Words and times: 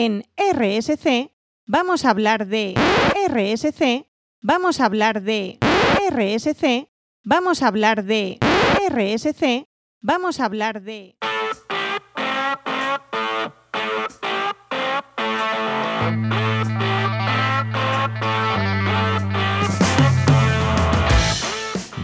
En 0.00 0.22
RSC 0.36 1.32
vamos 1.66 2.04
a 2.04 2.10
hablar 2.10 2.46
de 2.46 2.76
RSC, 3.28 4.06
vamos 4.40 4.78
a 4.78 4.84
hablar 4.84 5.22
de 5.22 5.58
RSC, 6.08 6.88
vamos 7.24 7.64
a 7.64 7.66
hablar 7.66 8.04
de 8.04 8.38
RSC, 8.88 9.66
vamos 10.00 10.38
a 10.38 10.44
hablar 10.44 10.82
de... 10.82 11.16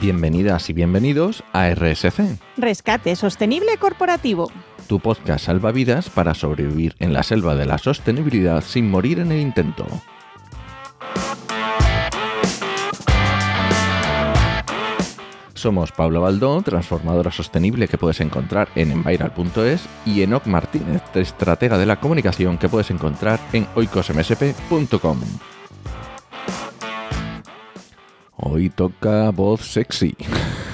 Bienvenidas 0.01 0.69
y 0.69 0.73
bienvenidos 0.73 1.45
a 1.53 1.71
RSC, 1.71 2.41
Rescate 2.57 3.15
Sostenible 3.15 3.77
Corporativo. 3.79 4.51
Tu 4.87 5.01
podcast 5.01 5.47
salvavidas 5.47 6.11
para 6.11 6.35
sobrevivir 6.35 6.95
en 6.99 7.13
la 7.13 7.23
selva 7.23 7.55
de 7.55 7.67
la 7.67 7.79
sostenibilidad 7.79 8.63
sin 8.63 8.91
morir 8.91 9.19
en 9.19 9.33
el 9.33 9.41
intento. 9.41 9.87
Somos 15.55 15.93
Pablo 15.93 16.21
Baldón, 16.21 16.63
transformadora 16.63 17.31
sostenible 17.31 17.89
que 17.89 17.97
puedes 17.97 18.21
encontrar 18.21 18.69
en 18.75 18.91
enviral.es 18.91 19.89
y 20.05 20.21
Enoc 20.21 20.47
Martínez, 20.47 21.03
estratega 21.15 21.79
de 21.79 21.87
la 21.87 21.99
comunicación 22.01 22.59
que 22.59 22.69
puedes 22.69 22.91
encontrar 22.91 23.41
en 23.55 23.67
oicosmsp.com. 23.75 25.21
Hoy 28.37 28.69
toca 28.69 29.31
voz 29.31 29.63
sexy. 29.63 30.15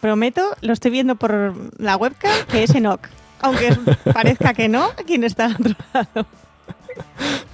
Prometo, 0.00 0.42
lo 0.62 0.72
estoy 0.72 0.90
viendo 0.90 1.16
por 1.16 1.54
la 1.78 1.96
webcam, 1.96 2.32
que 2.50 2.62
es 2.62 2.74
Enoch. 2.74 3.00
Aunque 3.40 3.74
parezca 4.12 4.54
que 4.54 4.68
no, 4.68 4.90
¿quién 5.06 5.24
está 5.24 5.46
al 5.46 5.54
otro 5.54 5.74
lado? 5.92 6.26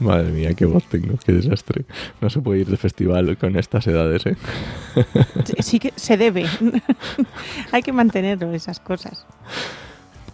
Madre 0.01 0.31
mía, 0.31 0.55
qué 0.55 0.65
voz 0.65 0.85
tengo, 0.85 1.17
qué 1.25 1.33
desastre. 1.33 1.85
No 2.21 2.29
se 2.31 2.41
puede 2.41 2.61
ir 2.61 2.67
de 2.69 2.77
festival 2.77 3.37
con 3.39 3.57
estas 3.57 3.87
edades, 3.87 4.27
¿eh? 4.27 4.37
Sí 5.61 5.79
que 5.79 5.93
se 5.97 6.17
debe. 6.17 6.47
Hay 7.73 7.83
que 7.83 7.93
mantenerlo, 7.93 8.53
esas 8.53 8.81
cosas. 8.81 9.27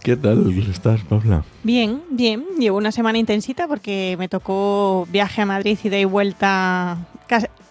¿Qué 0.01 0.17
tal 0.17 0.51
estás, 0.69 1.01
Pabla? 1.03 1.45
Bien, 1.63 2.01
bien. 2.09 2.43
Llevo 2.59 2.77
una 2.77 2.91
semana 2.91 3.17
intensita 3.17 3.67
porque 3.69 4.15
me 4.19 4.27
tocó 4.27 5.07
viaje 5.09 5.41
a 5.41 5.45
Madrid 5.45 5.79
y 5.81 5.89
de 5.89 6.05
vuelta. 6.05 6.97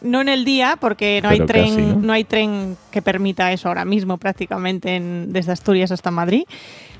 No 0.00 0.20
en 0.20 0.28
el 0.28 0.44
día, 0.44 0.76
porque 0.80 1.20
no 1.22 1.28
hay 1.28 1.40
tren, 1.40 1.68
casi, 1.74 1.80
¿no? 1.82 1.96
¿no? 1.96 2.12
hay 2.12 2.24
tren 2.24 2.76
que 2.90 3.02
permita 3.02 3.52
eso 3.52 3.68
ahora 3.68 3.84
mismo, 3.84 4.18
prácticamente 4.18 4.96
en- 4.96 5.32
desde 5.32 5.52
Asturias 5.52 5.90
hasta 5.92 6.10
Madrid. 6.10 6.44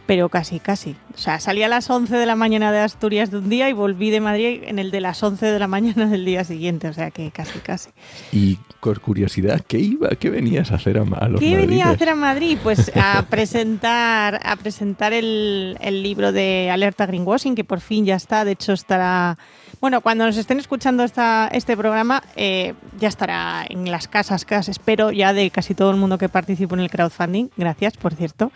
Pero 0.06 0.28
casi, 0.28 0.58
casi. 0.58 0.97
O 1.14 1.19
sea, 1.19 1.39
salí 1.39 1.62
a 1.62 1.69
las 1.69 1.89
11 1.89 2.17
de 2.17 2.27
la 2.27 2.34
mañana 2.36 2.72
de 2.72 2.81
Asturias 2.81 3.31
de 3.31 3.39
un 3.39 3.48
día 3.48 3.69
y 3.69 3.72
volví 3.72 4.11
de 4.11 4.20
Madrid 4.20 4.62
en 4.64 4.78
el 4.78 4.91
de 4.91 5.00
las 5.00 5.22
11 5.22 5.47
de 5.47 5.58
la 5.58 5.69
mañana 5.69 6.06
del 6.06 6.25
día 6.25 6.45
siguiente. 6.45 6.89
O 6.89 6.92
sea 6.92 7.11
que 7.11 7.31
casi, 7.31 7.58
casi. 7.61 7.91
Y 8.33 8.58
por 8.80 9.00
curiosidad, 9.00 9.61
¿qué 9.67 9.78
iba? 9.78 10.08
¿Qué 10.11 10.30
venías 10.30 10.73
a 10.73 10.77
hacer 10.77 10.98
a, 10.98 11.03
a 11.03 11.28
los 11.28 11.41
¿Qué 11.41 11.56
venía 11.56 11.86
a 11.86 11.91
hacer 11.91 12.08
a 12.08 12.17
Madrid? 12.17 12.58
Pues 12.62 12.91
a 12.97 13.23
presentar, 13.28 14.41
a 14.42 14.56
presentar 14.56 15.12
el, 15.12 15.77
el 15.80 16.03
libro 16.03 16.33
de 16.33 16.70
Alerta 16.70 17.06
Greenwashing, 17.06 17.55
que 17.55 17.64
por 17.64 17.80
fin 17.80 18.05
ya 18.05 18.17
está. 18.17 18.45
De 18.45 18.53
hecho, 18.53 18.73
estará. 18.73 19.39
Bueno, 19.80 20.00
cuando 20.00 20.27
nos 20.27 20.36
estén 20.36 20.58
escuchando 20.58 21.05
esta, 21.05 21.48
este 21.53 21.77
programa, 21.77 22.23
eh, 22.36 22.75
ya 22.98 23.08
estará 23.08 23.64
en 23.69 23.91
las 23.91 24.08
casas, 24.08 24.45
casas, 24.45 24.69
espero, 24.69 25.11
ya 25.11 25.33
de 25.33 25.50
casi 25.50 25.75
todo 25.75 25.91
el 25.91 25.97
mundo 25.97 26.19
que 26.19 26.28
participó 26.28 26.75
en 26.75 26.80
el 26.83 26.91
crowdfunding. 26.91 27.48
Gracias, 27.56 27.97
por 27.97 28.14
cierto. 28.14 28.53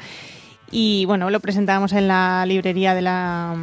Y 0.71 1.05
bueno, 1.07 1.31
lo 1.31 1.41
presentábamos 1.41 1.93
en 1.93 2.09
la 2.09 2.45
librería 2.47 2.95
de 2.95 3.03
la, 3.03 3.55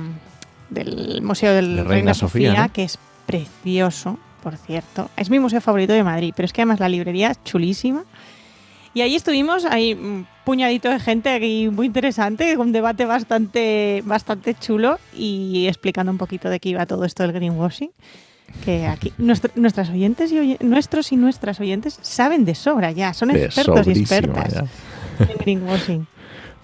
del 0.70 1.22
Museo 1.22 1.54
del 1.54 1.76
De 1.76 1.84
Reina, 1.84 1.90
Reina 1.90 2.14
Sofía, 2.14 2.50
Sofía, 2.52 2.64
¿no? 2.68 2.74
que 2.74 2.84
es 2.84 2.98
precioso, 3.26 4.18
por 4.42 4.56
cierto. 4.58 5.10
Es 5.18 5.30
mi 5.30 5.40
museo 5.40 5.62
favorito 5.62 5.94
de 5.94 6.04
Madrid, 6.04 6.34
pero 6.36 6.46
es 6.46 6.54
que 6.54 6.62
además 6.62 6.80
la 6.80 6.90
librería 6.90 7.32
es 7.32 7.44
chulísima. 7.44 8.04
Y 8.96 9.02
ahí 9.02 9.16
estuvimos, 9.16 9.66
hay 9.66 9.94
un 9.94 10.28
puñadito 10.46 10.90
de 10.90 11.00
gente 11.00 11.32
aquí 11.32 11.68
muy 11.72 11.88
interesante, 11.88 12.56
un 12.58 12.72
debate 12.72 13.06
bastante, 13.06 14.04
bastante 14.06 14.54
chulo 14.54 15.00
y 15.18 15.66
explicando 15.68 16.12
un 16.12 16.18
poquito 16.20 16.48
de 16.50 16.60
qué 16.60 16.70
iba 16.70 16.86
todo 16.86 17.04
esto 17.06 17.24
del 17.24 17.32
greenwashing. 17.34 17.90
Que 18.64 18.86
aquí 18.86 19.12
nuestro- 19.18 19.52
nuestras 19.56 19.90
oyentes 19.90 20.32
y 20.32 20.58
nuestros 20.62 21.12
y 21.12 21.16
nuestras 21.16 21.60
oyentes 21.60 21.98
saben 22.04 22.46
de 22.46 22.54
sobra 22.54 22.92
ya, 22.92 23.14
son 23.16 23.32
expertos 23.32 23.88
y 23.88 23.92
expertas 24.00 24.54
ya. 24.54 24.66
en 25.26 25.38
greenwashing. 25.40 26.08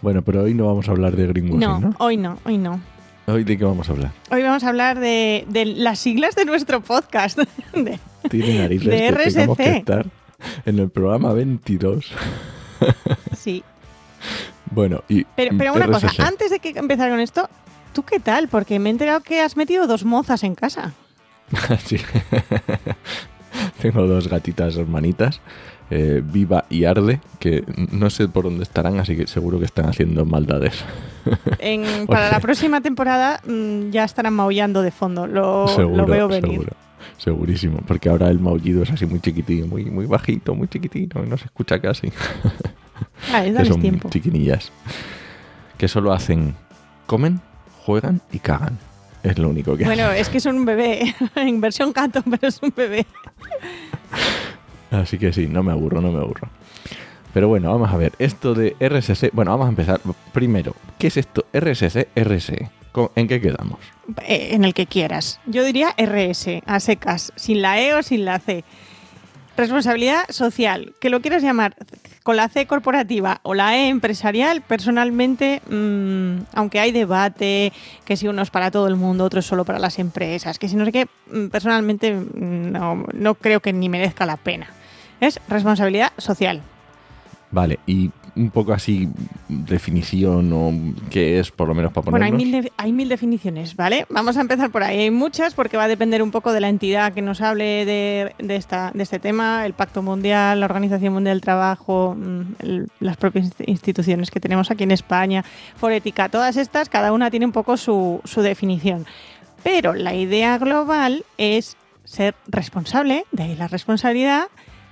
Bueno, 0.01 0.21
pero 0.21 0.43
hoy 0.43 0.53
no 0.53 0.67
vamos 0.67 0.87
a 0.87 0.91
hablar 0.91 1.15
de 1.15 1.27
greenwashing, 1.27 1.59
No, 1.59 1.79
¿no? 1.79 1.95
hoy 1.99 2.17
no, 2.17 2.37
hoy 2.45 2.57
no. 2.57 2.79
¿Hoy 3.27 3.43
de 3.43 3.57
qué 3.57 3.63
vamos 3.63 3.89
a 3.89 3.91
hablar? 3.91 4.11
Hoy 4.31 4.41
vamos 4.43 4.63
a 4.63 4.69
hablar 4.69 4.99
de, 4.99 5.45
de 5.49 5.65
las 5.65 5.99
siglas 5.99 6.35
de 6.35 6.45
nuestro 6.45 6.81
podcast. 6.81 7.37
De- 7.73 7.99
Tiene 8.29 8.59
narices 8.59 8.87
De 8.89 8.97
que 8.97 9.29
tengamos 9.31 9.57
que 9.57 9.63
RSC. 9.63 9.77
estar 9.77 10.05
en 10.65 10.79
el 10.79 10.89
programa 10.89 11.33
22. 11.33 12.11
sí. 13.37 13.63
Bueno, 14.71 15.03
y 15.09 15.23
Pero, 15.35 15.57
pero 15.57 15.73
una 15.73 15.87
cosa, 15.87 16.09
antes 16.25 16.51
de 16.51 16.59
que 16.59 16.69
empezar 16.69 17.09
con 17.09 17.19
esto, 17.19 17.49
¿tú 17.93 18.03
qué 18.03 18.19
tal? 18.19 18.47
Porque 18.47 18.77
me 18.79 18.89
he 18.89 18.91
enterado 18.91 19.21
que 19.21 19.41
has 19.41 19.57
metido 19.57 19.85
dos 19.87 20.05
mozas 20.05 20.43
en 20.43 20.55
casa. 20.55 20.93
Sí. 21.85 21.97
Tengo 23.81 24.05
dos 24.07 24.27
gatitas 24.27 24.75
hermanitas, 24.77 25.41
eh, 25.91 26.21
Viva 26.23 26.65
y 26.69 26.85
Arde, 26.85 27.19
que 27.39 27.63
no 27.91 28.09
sé 28.09 28.27
por 28.27 28.43
dónde 28.45 28.63
estarán, 28.63 28.99
así 28.99 29.15
que 29.15 29.27
seguro 29.27 29.59
que 29.59 29.65
están 29.65 29.85
haciendo 29.87 30.25
maldades. 30.25 30.83
En- 31.59 32.07
para 32.07 32.31
la 32.31 32.39
próxima 32.39 32.81
temporada 32.81 33.41
mm, 33.45 33.89
ya 33.91 34.03
estarán 34.03 34.33
maullando 34.33 34.81
de 34.81 34.91
fondo. 34.91 35.27
Lo, 35.27 35.67
seguro, 35.67 35.97
lo 35.97 36.05
veo 36.05 36.27
venir. 36.27 36.51
seguro. 36.51 36.73
Segurísimo, 37.17 37.79
porque 37.85 38.09
ahora 38.09 38.29
el 38.29 38.39
maullido 38.39 38.83
es 38.83 38.91
así 38.91 39.05
muy 39.05 39.19
chiquitín, 39.19 39.67
muy, 39.69 39.85
muy 39.85 40.05
bajito, 40.05 40.55
muy 40.55 40.67
chiquitino, 40.69 41.23
y 41.23 41.27
no 41.29 41.37
se 41.37 41.45
escucha 41.45 41.79
casi. 41.79 42.11
Ah, 43.33 43.43
que 43.43 43.65
son 43.65 43.81
tiempo. 43.81 44.09
chiquinillas. 44.09 44.71
Que 45.77 45.87
solo 45.89 46.11
hacen, 46.13 46.55
comen, 47.05 47.39
juegan 47.85 48.21
y 48.31 48.39
cagan. 48.39 48.77
Es 49.23 49.37
lo 49.37 49.49
único 49.49 49.75
que 49.77 49.83
Bueno, 49.85 50.09
es 50.11 50.29
que 50.29 50.37
es 50.37 50.45
un 50.45 50.63
bebé. 50.65 51.13
en 51.35 51.59
versión 51.61 51.91
gato, 51.93 52.21
pero 52.29 52.47
es 52.47 52.61
un 52.61 52.73
bebé. 52.75 53.05
Así 54.91 55.17
que 55.17 55.31
sí, 55.33 55.47
no 55.47 55.63
me 55.63 55.71
aburro, 55.71 56.01
no 56.01 56.11
me 56.11 56.19
aburro. 56.19 56.49
Pero 57.33 57.47
bueno, 57.47 57.71
vamos 57.71 57.91
a 57.91 57.97
ver. 57.97 58.13
Esto 58.17 58.53
de 58.55 58.75
RSC. 58.79 59.29
Bueno, 59.33 59.51
vamos 59.51 59.67
a 59.67 59.69
empezar. 59.69 60.01
Primero, 60.33 60.75
¿qué 60.97 61.07
es 61.07 61.17
esto? 61.17 61.45
RSC, 61.53 62.07
RSE. 62.15 62.69
¿Cómo- 62.91 63.11
¿En 63.15 63.27
qué 63.27 63.39
quedamos? 63.39 63.79
Eh, 64.25 64.49
en 64.53 64.65
el 64.65 64.73
que 64.73 64.87
quieras. 64.87 65.39
Yo 65.45 65.63
diría 65.63 65.93
RS, 65.95 66.63
a 66.65 66.79
secas, 66.79 67.31
sin 67.35 67.61
la 67.61 67.79
E 67.79 67.93
o 67.93 68.01
sin 68.01 68.25
la 68.25 68.39
C. 68.39 68.63
Responsabilidad 69.57 70.23
social, 70.29 70.93
que 71.01 71.09
lo 71.09 71.21
quieras 71.21 71.43
llamar 71.43 71.75
con 72.23 72.37
la 72.37 72.47
C 72.47 72.65
corporativa 72.65 73.41
o 73.43 73.53
la 73.53 73.77
E 73.77 73.89
empresarial, 73.89 74.61
personalmente, 74.61 75.61
mm, 75.69 76.43
aunque 76.53 76.79
hay 76.79 76.91
debate, 76.93 77.73
que 78.05 78.15
si 78.15 78.27
uno 78.27 78.41
es 78.41 78.49
para 78.49 78.71
todo 78.71 78.87
el 78.87 78.95
mundo, 78.95 79.25
otro 79.25 79.41
es 79.41 79.45
solo 79.45 79.65
para 79.65 79.77
las 79.77 79.99
empresas, 79.99 80.57
que 80.59 80.69
si 80.69 80.75
no 80.77 80.85
sé 80.85 80.91
qué, 80.93 81.07
mm, 81.31 81.47
personalmente 81.49 82.13
mm, 82.13 82.71
no 83.13 83.35
creo 83.35 83.59
que 83.59 83.73
ni 83.73 83.89
merezca 83.89 84.25
la 84.25 84.37
pena. 84.37 84.67
Es 85.19 85.39
responsabilidad 85.49 86.11
social. 86.17 86.61
Vale, 87.51 87.79
y 87.87 88.11
un 88.35 88.51
poco 88.51 88.73
así, 88.73 89.09
definición 89.47 90.53
o 90.53 90.71
qué 91.09 91.39
es, 91.39 91.49
por 91.49 91.67
lo 91.67 91.73
menos 91.73 91.91
para 91.91 92.09
Bueno, 92.11 92.27
ponernos. 92.27 92.41
hay 92.55 92.61
mil, 92.61 92.71
hay 92.77 92.91
mil 92.93 93.09
definiciones, 93.09 93.75
¿vale? 93.75 94.05
Vamos 94.09 94.37
a 94.37 94.41
empezar 94.41 94.69
por 94.69 94.83
ahí. 94.83 94.99
Hay 94.99 95.11
muchas 95.11 95.55
porque 95.55 95.75
va 95.75 95.85
a 95.85 95.87
depender 95.87 96.21
un 96.21 96.29
poco 96.29 96.53
de 96.53 96.61
la 96.61 96.69
entidad 96.69 97.11
que 97.11 97.23
nos 97.23 97.41
hable 97.41 97.85
de, 97.85 98.35
de 98.37 98.55
esta, 98.55 98.91
de 98.93 99.01
este 99.01 99.17
tema, 99.17 99.65
el 99.65 99.73
Pacto 99.73 100.03
Mundial, 100.03 100.59
la 100.59 100.67
Organización 100.67 101.11
Mundial 101.13 101.37
del 101.37 101.41
Trabajo, 101.41 102.15
mm, 102.17 102.41
el- 102.59 102.87
las 102.99 103.17
propias 103.17 103.47
inst- 103.47 103.63
instituciones 103.67 104.29
que 104.29 104.39
tenemos 104.39 104.69
aquí 104.69 104.83
en 104.83 104.91
España, 104.91 105.43
Forética, 105.75 106.29
todas 106.29 106.55
estas, 106.55 106.87
cada 106.87 107.11
una 107.13 107.31
tiene 107.31 107.47
un 107.47 107.51
poco 107.51 107.77
su, 107.77 108.21
su 108.25 108.41
definición. 108.43 109.07
Pero 109.63 109.93
la 109.93 110.13
idea 110.13 110.57
global 110.59 111.25
es 111.37 111.77
ser 112.05 112.35
responsable, 112.47 113.25
de 113.31 113.43
ahí 113.43 113.55
la 113.55 113.67
responsabilidad, 113.67 114.43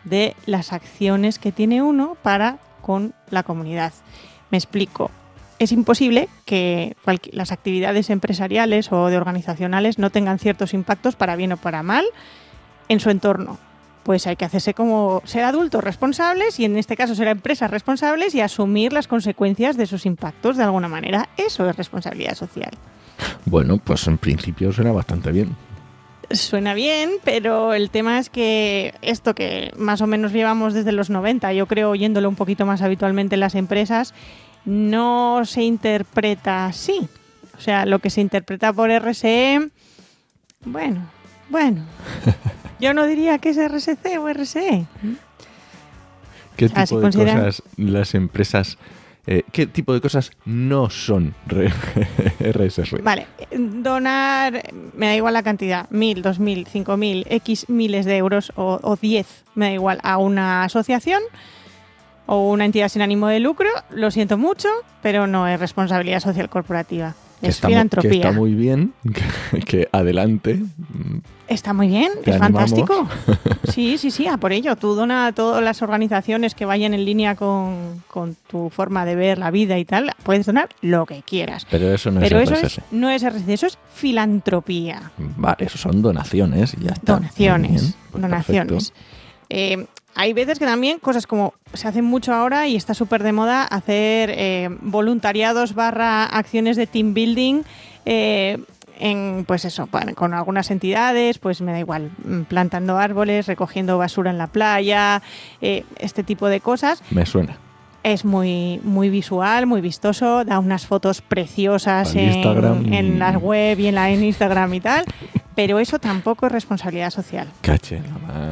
de 0.09 0.36
las 0.45 0.74
acciones 0.74 1.39
que 1.39 1.51
tiene 1.51 1.81
uno 1.81 2.18
para 2.21 2.57
con 2.81 3.13
la 3.30 3.44
comunidad. 3.44 3.94
Me 4.50 4.57
explico. 4.57 5.12
Es 5.59 5.71
imposible 5.71 6.30
que 6.45 6.95
las 7.31 7.51
actividades 7.51 8.09
empresariales 8.09 8.92
o 8.92 9.07
de 9.07 9.18
organizacionales 9.18 9.98
no 9.98 10.12
tengan 10.12 10.39
ciertos 10.39 10.74
impactos 10.74 11.15
para 11.15 11.36
bien 11.36 11.51
o 11.51 11.57
para 11.57 11.81
mal 11.83 12.06
en 12.89 13.00
su 13.00 13.09
entorno. 13.09 13.57
Pues 14.04 14.27
hay 14.27 14.36
que 14.36 14.45
hacerse 14.45 14.74
como 14.74 15.21
ser 15.25 15.44
adultos 15.44 15.83
responsables 15.83 16.60
y 16.60 16.65
en 16.65 16.77
este 16.77 16.95
caso 16.95 17.15
ser 17.15 17.27
empresas 17.27 17.71
responsables 17.71 18.36
y 18.36 18.42
asumir 18.42 18.94
las 18.94 19.07
consecuencias 19.07 19.75
de 19.75 19.83
esos 19.83 20.06
impactos 20.06 20.57
de 20.57 20.63
alguna 20.63 20.88
manera. 20.88 21.27
Eso 21.36 21.68
es 21.68 21.75
responsabilidad 21.75 22.36
social. 22.36 22.71
Bueno, 23.45 23.77
pues 23.77 24.07
en 24.07 24.18
principio 24.18 24.71
suena 24.71 24.92
bastante 24.92 25.31
bien. 25.31 25.67
Suena 26.29 26.74
bien, 26.74 27.12
pero 27.24 27.74
el 27.74 27.89
tema 27.89 28.19
es 28.19 28.29
que 28.29 28.94
esto 29.01 29.33
que 29.33 29.71
más 29.77 30.01
o 30.01 30.07
menos 30.07 30.33
llevamos 30.33 30.74
desde 30.74 30.91
los 30.91 31.09
90, 31.09 31.53
yo 31.53 31.68
creo 31.68 31.89
oyéndolo 31.91 32.27
un 32.27 32.35
poquito 32.35 32.65
más 32.65 32.81
habitualmente 32.81 33.35
en 33.35 33.39
las 33.39 33.56
empresas, 33.56 34.13
no 34.65 35.45
se 35.45 35.63
interpreta 35.63 36.65
así. 36.65 37.07
O 37.57 37.62
sea, 37.62 37.85
lo 37.85 38.00
que 38.00 38.09
se 38.09 38.21
interpreta 38.21 38.74
por 38.74 38.89
RSE 38.91 39.69
Bueno, 40.65 41.01
bueno. 41.50 41.85
Yo 42.79 42.94
no 42.94 43.07
diría 43.07 43.39
que 43.39 43.50
es 43.50 43.57
RSC 43.57 44.19
o 44.19 44.27
RSE. 44.31 44.85
¿Qué 46.57 46.69
tipo 46.69 47.00
de 47.00 47.07
consideran- 47.07 47.38
cosas 47.45 47.63
las 47.77 48.13
empresas... 48.15 48.77
eh, 49.27 49.44
¿Qué 49.51 49.68
tipo 49.68 49.94
de 49.94 50.01
cosas 50.01 50.31
no 50.45 50.89
son 50.89 51.35
RSR? 52.39 53.01
Vale, 53.03 53.27
donar, 53.51 54.71
me 54.94 55.07
da 55.07 55.15
igual 55.15 55.33
la 55.33 55.44
cantidad, 55.44 55.89
mil, 55.89 56.21
dos 56.21 56.39
mil, 56.39 56.65
cinco 56.65 56.97
mil, 56.97 57.25
X 57.29 57.69
miles 57.69 58.06
de 58.06 58.18
euros 58.18 58.51
o 58.56 58.97
diez, 59.00 59.44
me 59.53 59.65
da 59.68 59.74
igual, 59.74 60.00
a 60.03 60.18
una 60.18 60.63
asociación 60.63 61.21
o 62.25 62.50
una 62.50 62.65
entidad 62.65 62.89
sin 62.89 63.01
ánimo 63.01 63.27
de 63.27 63.39
lucro, 63.39 63.69
lo 63.89 64.12
siento 64.12 64.38
mucho, 64.38 64.69
pero 65.01 65.27
no 65.27 65.47
es 65.47 65.59
responsabilidad 65.59 66.19
social 66.19 66.50
corporativa. 66.50 67.15
Es 67.42 67.50
está 67.56 67.68
filantropía. 67.68 68.10
Que 68.10 68.18
está 68.18 68.31
muy 68.31 68.54
bien, 68.56 68.94
que, 69.54 69.60
que 69.62 69.89
adelante. 69.92 70.60
Está 71.48 71.74
muy 71.74 71.88
bien, 71.88 72.12
es 72.25 72.36
animamos. 72.36 72.72
fantástico. 72.72 73.07
Sí, 73.72 73.98
sí, 73.98 74.12
sí, 74.12 74.25
a 74.28 74.38
por 74.38 74.54
ello. 74.54 74.75
Tú 74.78 74.95
dona 74.95 75.28
a 75.28 75.31
todas 75.34 75.62
las 75.62 75.81
organizaciones 75.81 76.56
que 76.56 76.66
vayan 76.66 76.94
en 76.94 77.04
línea 77.06 77.36
con, 77.36 78.01
con 78.07 78.36
tu 78.50 78.69
forma 78.69 79.06
de 79.06 79.16
ver 79.16 79.38
la 79.38 79.51
vida 79.51 79.78
y 79.78 79.86
tal. 79.86 80.12
Puedes 80.24 80.45
donar 80.48 80.69
lo 80.81 81.06
que 81.06 81.22
quieras. 81.22 81.68
Pero 81.69 81.94
eso 81.94 82.10
no 82.10 82.22
Pero 82.22 82.39
es 82.39 82.50
eso 82.50 82.66
RSS. 82.66 82.78
es, 82.78 82.84
no 82.92 83.10
es 83.10 83.22
RSC, 83.24 83.50
eso 83.50 83.68
es 83.68 83.78
filantropía. 83.94 85.12
Vale, 85.18 85.57
eso 85.66 85.78
son 85.78 86.01
donaciones 86.01 86.74
y 86.80 86.86
ya 86.86 86.92
está. 86.92 87.16
Donaciones. 87.16 87.81
bien, 87.81 87.94
pues 88.12 88.22
donaciones. 88.22 88.94
Eh, 89.50 89.86
hay 90.18 90.34
veces 90.34 90.58
que 90.58 90.66
también 90.66 90.98
cosas 90.98 91.28
como 91.28 91.54
se 91.74 91.88
hacen 91.88 92.04
mucho 92.04 92.34
ahora 92.34 92.68
y 92.68 92.75
está 92.75 92.96
súper 92.96 93.22
de 93.22 93.31
moda 93.34 93.64
hacer 93.64 94.31
eh, 94.34 94.68
voluntariados 94.81 95.75
barra 95.75 96.25
acciones 96.25 96.75
de 96.75 96.88
team 96.88 97.14
building 97.14 97.62
eh, 98.06 98.58
en 99.00 99.46
pues 99.48 99.64
eso 99.64 99.88
con 100.16 100.34
algunas 100.34 100.72
entidades 100.72 101.38
pues 101.38 101.62
me 101.62 101.72
da 101.72 101.80
igual 101.80 102.10
mm, 102.25 102.42
plantando 102.44 102.98
árboles 102.98 103.46
recogiendo 103.46 104.00
basura 104.00 104.31
en 104.31 104.40
la 104.40 104.48
playa 104.48 105.22
eh, 105.62 105.86
este 106.00 106.24
tipo 106.24 106.48
de 106.50 106.62
cosas. 106.62 107.04
Me 107.12 107.28
suena. 107.28 107.56
es 108.02 108.25
muy, 108.25 108.81
muy 108.84 109.10
visual, 109.10 109.68
muy 109.68 109.81
vistoso, 109.81 110.44
da 110.46 110.58
unas 110.58 110.88
fotos 110.88 111.22
preciosas 111.22 112.16
en, 112.16 112.92
en 112.92 113.20
la 113.20 113.38
web 113.38 113.80
y 113.80 113.86
en, 113.86 113.94
la, 113.94 114.10
en 114.10 114.24
Instagram 114.24 114.74
y 114.74 114.80
tal, 114.80 115.06
pero 115.54 115.78
eso 115.78 116.00
tampoco 116.00 116.48
es 116.48 116.52
responsabilidad 116.52 117.12
social. 117.12 117.48
Cache, 117.62 118.02
la. 118.02 118.47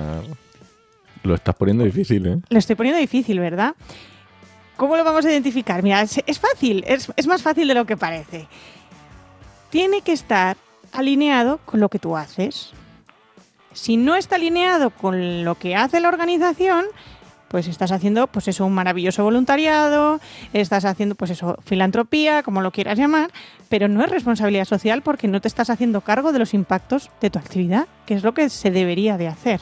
Lo 1.25 1.35
estás 1.35 1.55
poniendo 1.55 1.83
difícil, 1.83 2.25
¿eh? 2.27 2.37
Lo 2.49 2.59
estoy 2.59 2.75
poniendo 2.75 2.99
difícil, 2.99 3.39
¿verdad? 3.39 3.75
¿Cómo 4.77 4.95
lo 4.95 5.03
vamos 5.03 5.25
a 5.25 5.31
identificar? 5.31 5.81
Mira, 5.81 6.01
es, 6.01 6.21
es 6.25 6.39
fácil, 6.39 6.83
es, 6.87 7.11
es 7.15 7.27
más 7.27 7.41
fácil 7.41 7.67
de 7.67 7.73
lo 7.73 7.85
que 7.85 7.97
parece. 7.97 8.47
Tiene 9.69 10.01
que 10.01 10.11
estar 10.11 10.57
alineado 10.91 11.59
con 11.65 11.79
lo 11.79 11.89
que 11.89 11.99
tú 11.99 12.15
haces. 12.15 12.71
Si 13.73 13.97
no 13.97 14.15
está 14.15 14.35
alineado 14.35 14.91
con 14.91 15.43
lo 15.43 15.55
que 15.55 15.75
hace 15.75 15.99
la 15.99 16.09
organización, 16.09 16.85
pues 17.47 17.67
estás 17.67 17.91
haciendo, 17.91 18.27
pues 18.27 18.47
eso, 18.47 18.65
un 18.65 18.73
maravilloso 18.73 19.23
voluntariado, 19.23 20.19
estás 20.53 20.85
haciendo, 20.85 21.15
pues 21.15 21.31
eso, 21.31 21.57
filantropía, 21.63 22.43
como 22.43 22.61
lo 22.61 22.71
quieras 22.71 22.97
llamar, 22.97 23.31
pero 23.69 23.87
no 23.87 24.03
es 24.03 24.11
responsabilidad 24.11 24.65
social 24.65 25.01
porque 25.01 25.27
no 25.27 25.41
te 25.41 25.47
estás 25.47 25.69
haciendo 25.69 26.01
cargo 26.01 26.31
de 26.31 26.39
los 26.39 26.53
impactos 26.53 27.09
de 27.21 27.29
tu 27.29 27.39
actividad, 27.39 27.87
que 28.05 28.13
es 28.13 28.23
lo 28.23 28.33
que 28.33 28.49
se 28.49 28.71
debería 28.71 29.17
de 29.17 29.27
hacer. 29.27 29.61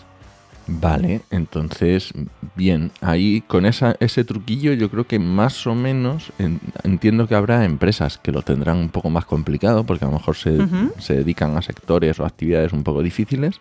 Vale, 0.66 1.22
entonces, 1.30 2.14
bien, 2.56 2.92
ahí 3.02 3.42
con 3.48 3.66
esa, 3.66 3.96
ese 4.00 4.24
truquillo 4.24 4.72
yo 4.74 4.90
creo 4.90 5.06
que 5.06 5.20
más 5.20 5.68
o 5.68 5.76
menos 5.76 6.32
en- 6.40 6.62
entiendo 6.84 7.28
que 7.28 7.36
habrá 7.36 7.66
empresas 7.66 8.18
que 8.18 8.32
lo 8.32 8.44
tendrán 8.44 8.78
un 8.78 8.90
poco 8.90 9.10
más 9.10 9.26
complicado 9.26 9.84
porque 9.84 10.06
a 10.06 10.08
lo 10.08 10.14
mejor 10.14 10.36
se, 10.38 10.58
se 11.00 11.16
dedican 11.16 11.58
a 11.58 11.62
sectores 11.62 12.20
o 12.20 12.26
actividades 12.26 12.72
un 12.72 12.84
poco 12.84 13.04
difíciles, 13.04 13.60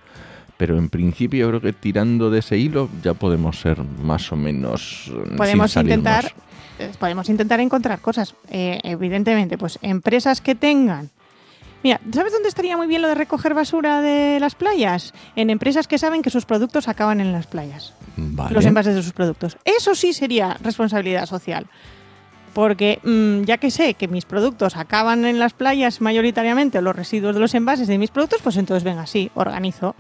pero 0.57 0.79
en 0.79 0.89
principio 0.91 1.41
yo 1.41 1.49
creo 1.49 1.61
que 1.61 1.73
tirando 1.73 2.31
de 2.31 2.39
ese 2.39 2.57
hilo 2.57 2.89
ya 3.03 3.15
podemos 3.15 3.59
ser 3.61 3.83
más 3.83 4.31
o 4.31 4.37
menos... 4.37 5.11
sin 5.13 5.37
podemos 5.37 5.77
intentar 5.77 6.33
eh, 6.79 6.91
podemos 7.01 7.29
intentar 7.29 7.59
encontrar 7.61 8.01
cosas. 8.01 8.35
Eh, 8.49 8.79
evidentemente 8.85 9.59
pues 9.59 9.79
empresas 9.83 10.41
que 10.41 10.55
tengan 10.55 11.11
mira 11.83 12.01
sabes 12.13 12.33
dónde 12.33 12.49
estaría 12.49 12.77
muy 12.77 12.87
bien 12.87 13.03
lo 13.03 13.09
de 13.09 13.15
recoger 13.15 13.55
basura 13.55 14.01
de 14.01 14.39
las 14.41 14.55
playas 14.55 15.13
en 15.37 15.51
empresas 15.51 15.89
que 15.89 15.99
saben 15.99 16.23
que 16.23 16.31
sus 16.31 16.45
productos 16.45 16.89
acaban 16.89 17.21
en 17.21 17.33
las 17.33 17.47
playas. 17.47 17.95
Vale. 18.17 18.55
los 18.55 18.67
envases 18.67 18.95
de 18.95 19.03
sus 19.03 19.13
productos. 19.13 19.57
Eso 19.65 19.95
sí 19.95 20.13
sería 20.13 20.59
responsabilidad 20.63 21.27
social. 21.27 21.67
Porque 22.53 23.01
mm, 23.03 23.45
ya 23.45 23.57
que 23.57 23.71
sé 23.71 23.95
que 23.95 24.09
mis 24.09 24.27
productos 24.27 24.77
acaban 24.77 25.25
en 25.25 25.39
las 25.39 25.55
playas 25.55 26.03
mayoritariamente 26.03 26.83
los 26.83 26.95
residuos 26.95 27.35
de 27.35 27.41
los 27.41 27.55
envases 27.55 27.89
de 27.89 27.97
mis 27.97 28.11
productos 28.11 28.43
pues 28.43 28.57
entonces 28.57 28.85
venga 28.85 29.07
sí 29.07 29.31
organizo. 29.35 29.95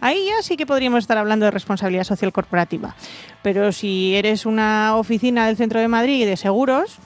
Ahí 0.00 0.26
ya 0.26 0.42
sí 0.42 0.58
que 0.58 0.66
podríamos 0.66 1.04
estar 1.04 1.16
hablando 1.16 1.46
de 1.46 1.50
responsabilidad 1.50 2.04
social 2.04 2.30
corporativa. 2.30 2.94
Pero 3.42 3.72
si 3.72 4.14
eres 4.14 4.44
una 4.44 4.96
oficina 4.96 5.46
del 5.46 5.56
centro 5.56 5.80
de 5.80 5.88
Madrid 5.88 6.26
de 6.26 6.36
seguros, 6.36 6.98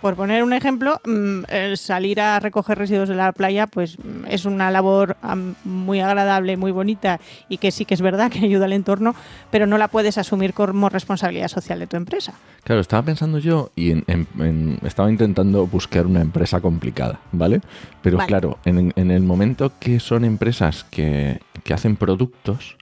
Por 0.00 0.16
poner 0.16 0.42
un 0.42 0.52
ejemplo, 0.52 1.00
mm, 1.04 1.44
el 1.48 1.76
salir 1.78 2.20
a 2.20 2.40
recoger 2.40 2.76
residuos 2.76 3.08
de 3.08 3.14
la 3.14 3.32
playa, 3.32 3.66
pues 3.66 3.98
mm, 3.98 4.26
es 4.28 4.44
una 4.44 4.70
labor 4.70 5.16
muy 5.64 6.00
agradable, 6.00 6.56
muy 6.56 6.72
bonita 6.72 7.20
y 7.48 7.58
que 7.58 7.70
sí 7.70 7.84
que 7.84 7.94
es 7.94 8.00
verdad 8.00 8.30
que 8.30 8.38
ayuda 8.44 8.64
al 8.64 8.72
entorno, 8.72 9.14
pero 9.50 9.66
no 9.66 9.78
la 9.78 9.88
puedes 9.88 10.18
asumir 10.18 10.54
como 10.54 10.88
responsabilidad 10.88 11.48
social 11.48 11.78
de 11.78 11.86
tu 11.86 11.96
empresa. 11.96 12.34
Claro, 12.64 12.80
estaba 12.80 13.02
pensando 13.02 13.38
yo 13.38 13.70
y 13.76 13.92
en- 13.92 14.04
en- 14.06 14.26
en- 14.38 14.78
estaba 14.84 15.10
intentando 15.10 15.66
buscar 15.66 16.06
una 16.06 16.20
empresa 16.20 16.60
complicada, 16.60 17.20
¿vale? 17.32 17.60
Pero 18.02 18.16
Vale. 18.18 18.28
claro, 18.28 18.58
en, 18.64 18.92
el 18.96 19.22
momento 19.22 19.72
que 19.78 20.00
son 20.00 20.24
empresas 20.24 20.84
que, 20.90 21.40
que 21.62 21.74
hacen 21.74 21.96
productos, 21.96 22.76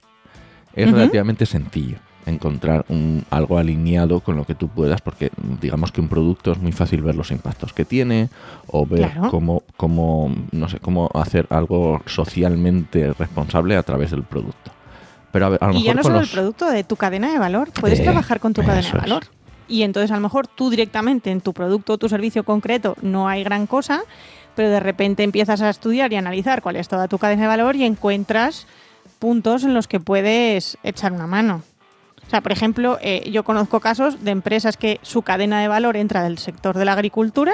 es 0.73 0.91
relativamente 0.91 1.45
sencillo 1.45 1.97
encontrar 2.25 2.85
un, 2.89 3.25
algo 3.29 3.57
alineado 3.57 4.19
con 4.21 4.35
lo 4.35 4.45
que 4.45 4.55
tú 4.55 4.67
puedas, 4.67 5.01
porque 5.01 5.31
digamos 5.61 5.91
que 5.91 6.01
un 6.01 6.07
producto 6.07 6.51
es 6.51 6.57
muy 6.59 6.71
fácil 6.71 7.01
ver 7.01 7.15
los 7.15 7.31
impactos 7.31 7.73
que 7.73 7.85
tiene 7.85 8.29
o 8.67 8.85
ver 8.85 9.11
Claro. 9.11 9.29
cómo, 9.29 9.63
cómo, 9.77 10.33
no 10.51 10.69
sé, 10.69 10.79
cómo 10.79 11.09
hacer 11.13 11.47
algo 11.49 12.01
socialmente 12.05 13.13
responsable 13.13 13.75
a 13.75 13.83
través 13.83 14.11
del 14.11 14.23
producto. 14.23 14.71
Pero 15.31 15.57
a, 15.59 15.67
lo 15.67 15.73
Y 15.73 15.83
ya 15.83 15.93
mejor 15.93 15.95
no 15.95 16.01
con 16.01 16.03
solo 16.03 16.19
los- 16.19 16.29
el 16.29 16.33
producto 16.35 16.69
de 16.69 16.83
tu 16.83 16.95
cadena 16.95 17.31
de 17.31 17.39
valor, 17.39 17.69
puedes 17.79 17.99
Eh, 17.99 18.03
trabajar 18.03 18.39
con 18.39 18.53
tu 18.53 18.61
cadena 18.61 18.81
de 18.91 18.97
es. 18.97 19.01
valor. 19.01 19.23
Y 19.67 19.83
entonces 19.83 20.11
a 20.11 20.15
lo 20.15 20.21
mejor 20.21 20.47
tú 20.47 20.69
directamente 20.69 21.31
en 21.31 21.41
tu 21.41 21.53
producto 21.53 21.93
o 21.93 21.97
tu 21.97 22.09
servicio 22.09 22.43
concreto 22.43 22.95
no 23.01 23.27
hay 23.27 23.43
gran 23.43 23.65
cosa, 23.65 24.01
pero 24.55 24.69
de 24.69 24.79
repente 24.79 25.23
empiezas 25.23 25.61
a 25.61 25.69
estudiar 25.69 26.11
y 26.13 26.17
analizar 26.17 26.61
cuál 26.61 26.75
es 26.75 26.87
toda 26.87 27.07
tu 27.07 27.17
cadena 27.17 27.43
de 27.43 27.47
valor 27.47 27.75
y 27.75 27.83
encuentras 27.85 28.67
puntos 29.19 29.63
en 29.63 29.73
los 29.73 29.87
que 29.87 29.99
puedes 30.01 30.77
echar 30.83 31.13
una 31.13 31.25
mano. 31.27 31.63
O 32.27 32.29
sea, 32.29 32.41
por 32.41 32.51
ejemplo, 32.51 32.97
eh, 33.01 33.29
yo 33.31 33.43
conozco 33.43 33.79
casos 33.79 34.23
de 34.23 34.31
empresas 34.31 34.75
que 34.77 34.99
su 35.03 35.21
cadena 35.21 35.61
de 35.61 35.67
valor 35.67 35.97
entra 35.97 36.23
del 36.23 36.37
sector 36.39 36.77
de 36.77 36.85
la 36.85 36.93
agricultura. 36.93 37.53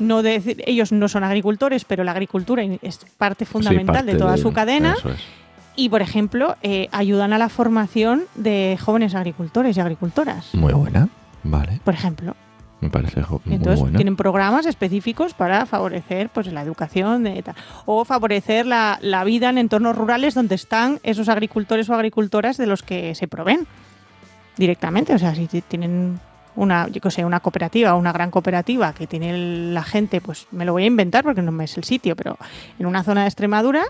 No 0.00 0.22
de 0.22 0.56
ellos 0.66 0.90
no 0.90 1.08
son 1.08 1.22
agricultores, 1.22 1.84
pero 1.84 2.02
la 2.02 2.10
agricultura 2.12 2.64
es 2.82 2.98
parte 3.16 3.44
sí, 3.44 3.52
fundamental 3.52 3.94
parte 3.96 4.12
de 4.12 4.18
toda 4.18 4.32
de- 4.32 4.38
su 4.42 4.52
cadena. 4.52 4.96
es. 5.04 5.20
Y, 5.76 5.88
por 5.88 6.02
ejemplo, 6.02 6.56
eh, 6.62 6.88
ayudan 6.92 7.32
a 7.32 7.38
la 7.38 7.48
formación 7.48 8.24
de 8.34 8.78
jóvenes 8.80 9.14
agricultores 9.14 9.76
y 9.76 9.80
agricultoras, 9.80 10.54
Muy 10.54 10.72
buena, 10.72 11.08
vale. 11.42 11.80
por 11.84 11.94
ejemplo. 11.94 12.34
Me 12.84 12.90
parece 12.90 13.22
jo- 13.22 13.40
muy 13.44 13.56
Entonces, 13.56 13.80
buena. 13.80 13.96
tienen 13.96 14.16
programas 14.16 14.66
específicos 14.66 15.32
para 15.34 15.64
favorecer 15.66 16.28
pues, 16.28 16.46
la 16.52 16.62
educación 16.62 17.24
de 17.24 17.42
o 17.86 18.04
favorecer 18.04 18.66
la, 18.66 18.98
la 19.00 19.24
vida 19.24 19.48
en 19.50 19.58
entornos 19.58 19.96
rurales 19.96 20.34
donde 20.34 20.54
están 20.54 21.00
esos 21.02 21.28
agricultores 21.28 21.88
o 21.88 21.94
agricultoras 21.94 22.56
de 22.56 22.66
los 22.66 22.82
que 22.82 23.14
se 23.14 23.26
proveen 23.28 23.66
directamente. 24.56 25.14
O 25.14 25.18
sea, 25.18 25.34
si 25.34 25.46
tienen 25.62 26.20
una, 26.56 26.88
yo 26.88 27.00
qué 27.00 27.10
sé, 27.10 27.24
una 27.24 27.40
cooperativa, 27.40 27.94
una 27.94 28.12
gran 28.12 28.30
cooperativa 28.30 28.92
que 28.92 29.06
tiene 29.06 29.72
la 29.72 29.82
gente, 29.82 30.20
pues 30.20 30.46
me 30.52 30.64
lo 30.64 30.72
voy 30.72 30.84
a 30.84 30.86
inventar 30.86 31.24
porque 31.24 31.42
no 31.42 31.52
me 31.52 31.64
es 31.64 31.76
el 31.76 31.84
sitio, 31.84 32.14
pero 32.16 32.36
en 32.78 32.86
una 32.86 33.02
zona 33.02 33.22
de 33.22 33.28
Extremadura, 33.28 33.82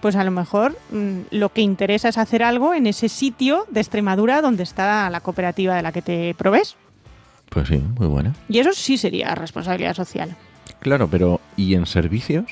pues 0.00 0.16
a 0.16 0.24
lo 0.24 0.30
mejor 0.32 0.76
mm, 0.90 1.18
lo 1.30 1.50
que 1.50 1.60
interesa 1.62 2.08
es 2.08 2.18
hacer 2.18 2.42
algo 2.42 2.74
en 2.74 2.86
ese 2.86 3.08
sitio 3.08 3.66
de 3.70 3.80
Extremadura 3.80 4.42
donde 4.42 4.64
está 4.64 5.08
la 5.10 5.20
cooperativa 5.20 5.76
de 5.76 5.82
la 5.82 5.92
que 5.92 6.02
te 6.02 6.34
provees. 6.36 6.76
Pues 7.52 7.68
sí, 7.68 7.78
muy 7.98 8.06
buena. 8.06 8.34
Y 8.48 8.58
eso 8.58 8.72
sí 8.72 8.96
sería 8.96 9.34
responsabilidad 9.34 9.94
social. 9.94 10.34
Claro, 10.80 11.08
pero 11.08 11.40
¿y 11.56 11.74
en 11.74 11.86
servicios? 11.86 12.46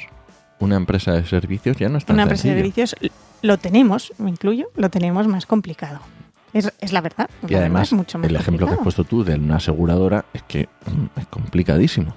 Una 0.59 0.76
empresa 0.76 1.12
de 1.12 1.25
servicios 1.25 1.78
ya 1.78 1.88
no 1.88 1.99
está 1.99 2.12
Una 2.12 2.25
empresa 2.25 2.49
de 2.49 2.54
servicios 2.54 2.95
lo 3.42 3.59
tenemos, 3.59 4.12
me 4.19 4.30
incluyo, 4.30 4.69
lo 4.76 4.90
tenemos 4.90 5.26
más 5.26 5.47
complicado. 5.47 6.00
Es, 6.52 6.71
es 6.80 6.92
la 6.92 7.00
verdad. 7.00 7.30
Y 7.42 7.42
la 7.42 7.47
verdad 7.47 7.61
además, 7.61 7.88
es 7.88 7.92
mucho 7.95 8.19
más 8.19 8.28
el 8.28 8.37
ejemplo 8.37 8.66
que 8.66 8.75
has 8.75 8.80
puesto 8.80 9.04
tú 9.04 9.25
de 9.25 9.37
una 9.37 9.57
aseguradora 9.57 10.25
es 10.35 10.42
que 10.42 10.69
mm, 10.87 11.21
es 11.21 11.26
complicadísimo. 11.28 12.14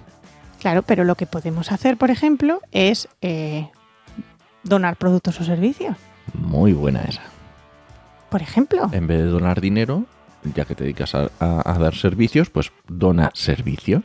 Claro, 0.60 0.82
pero 0.82 1.04
lo 1.04 1.16
que 1.16 1.26
podemos 1.26 1.72
hacer, 1.72 1.98
por 1.98 2.10
ejemplo, 2.10 2.62
es 2.72 3.08
eh, 3.22 3.70
donar 4.64 4.98
productos 4.98 5.40
o 5.40 5.44
servicios. 5.44 5.96
Muy 6.34 6.74
buena 6.74 7.04
esa. 7.04 7.22
Por 8.30 8.42
ejemplo, 8.42 8.90
En 8.92 9.06
vez 9.06 9.20
de 9.20 9.28
donar 9.28 9.62
dinero, 9.62 10.06
ya 10.56 10.66
que 10.66 10.76
te 10.76 10.84
dedicas 10.84 11.16
a, 11.16 11.30
a- 11.40 11.62
a 11.74 11.78
dar 11.80 11.96
servicios, 11.96 12.50
pues 12.50 12.72
dona 12.88 13.32
servicios. 13.34 14.04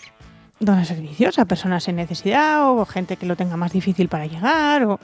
donar 0.60 0.86
servicios 0.86 1.38
a 1.38 1.44
personas 1.44 1.86
en 1.88 1.96
necesidad 1.96 2.68
o 2.70 2.84
gente 2.84 3.16
que 3.16 3.26
lo 3.26 3.36
tenga 3.36 3.56
más 3.56 3.72
difícil 3.72 4.08
para 4.08 4.26
llegar. 4.26 4.84
O... 4.84 4.98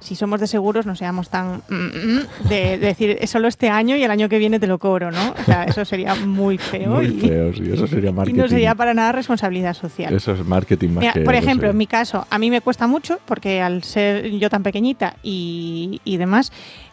si 0.00 0.14
somos 0.16 0.40
de 0.40 0.46
seguros 0.48 0.84
no 0.84 0.94
seamos 0.96 1.30
tan 1.30 1.62
mm, 1.68 1.74
mm, 1.74 2.48
de, 2.48 2.78
decir 2.78 3.16
es 3.20 3.30
solo 3.30 3.46
este 3.46 3.70
año 3.70 3.94
y 3.96 4.02
el 4.02 4.10
año 4.10 4.28
que 4.28 4.38
viene 4.38 4.58
te 4.58 4.66
lo 4.66 4.78
cobro, 4.78 5.10
¿no? 5.12 5.30
O 5.40 5.44
sea, 5.44 5.62
eso 5.64 5.84
sería 5.84 6.14
muy 6.16 6.58
feo. 6.58 6.90
Muy 6.90 7.06
y, 7.06 7.20
feo, 7.20 7.52
sí, 7.54 7.70
eso 7.72 7.86
sería 7.86 8.10
y 8.26 8.32
no 8.32 8.48
sería 8.48 8.74
para 8.74 8.94
nada 8.94 9.12
responsabilidad 9.12 9.74
social. 9.74 10.12
Eso 10.14 10.32
es 10.32 10.44
marketing 10.44 10.88
más 10.90 11.02
Mira, 11.02 11.12
que 11.12 11.20
por 11.20 11.34
ejemplo, 11.36 11.70
en 11.70 11.76
mi 11.76 11.86
caso, 11.86 12.26
a 12.30 12.38
mí 12.38 12.50
me 12.50 12.60
cuesta 12.60 12.86
mucho 12.88 13.18
porque 13.26 13.60
al 13.62 13.84
ser 13.84 14.28
yo 14.30 14.50
tan 14.50 14.62
pequeñita 14.64 15.14
y, 15.22 16.00
y 16.04 16.16
demás, 16.16 16.50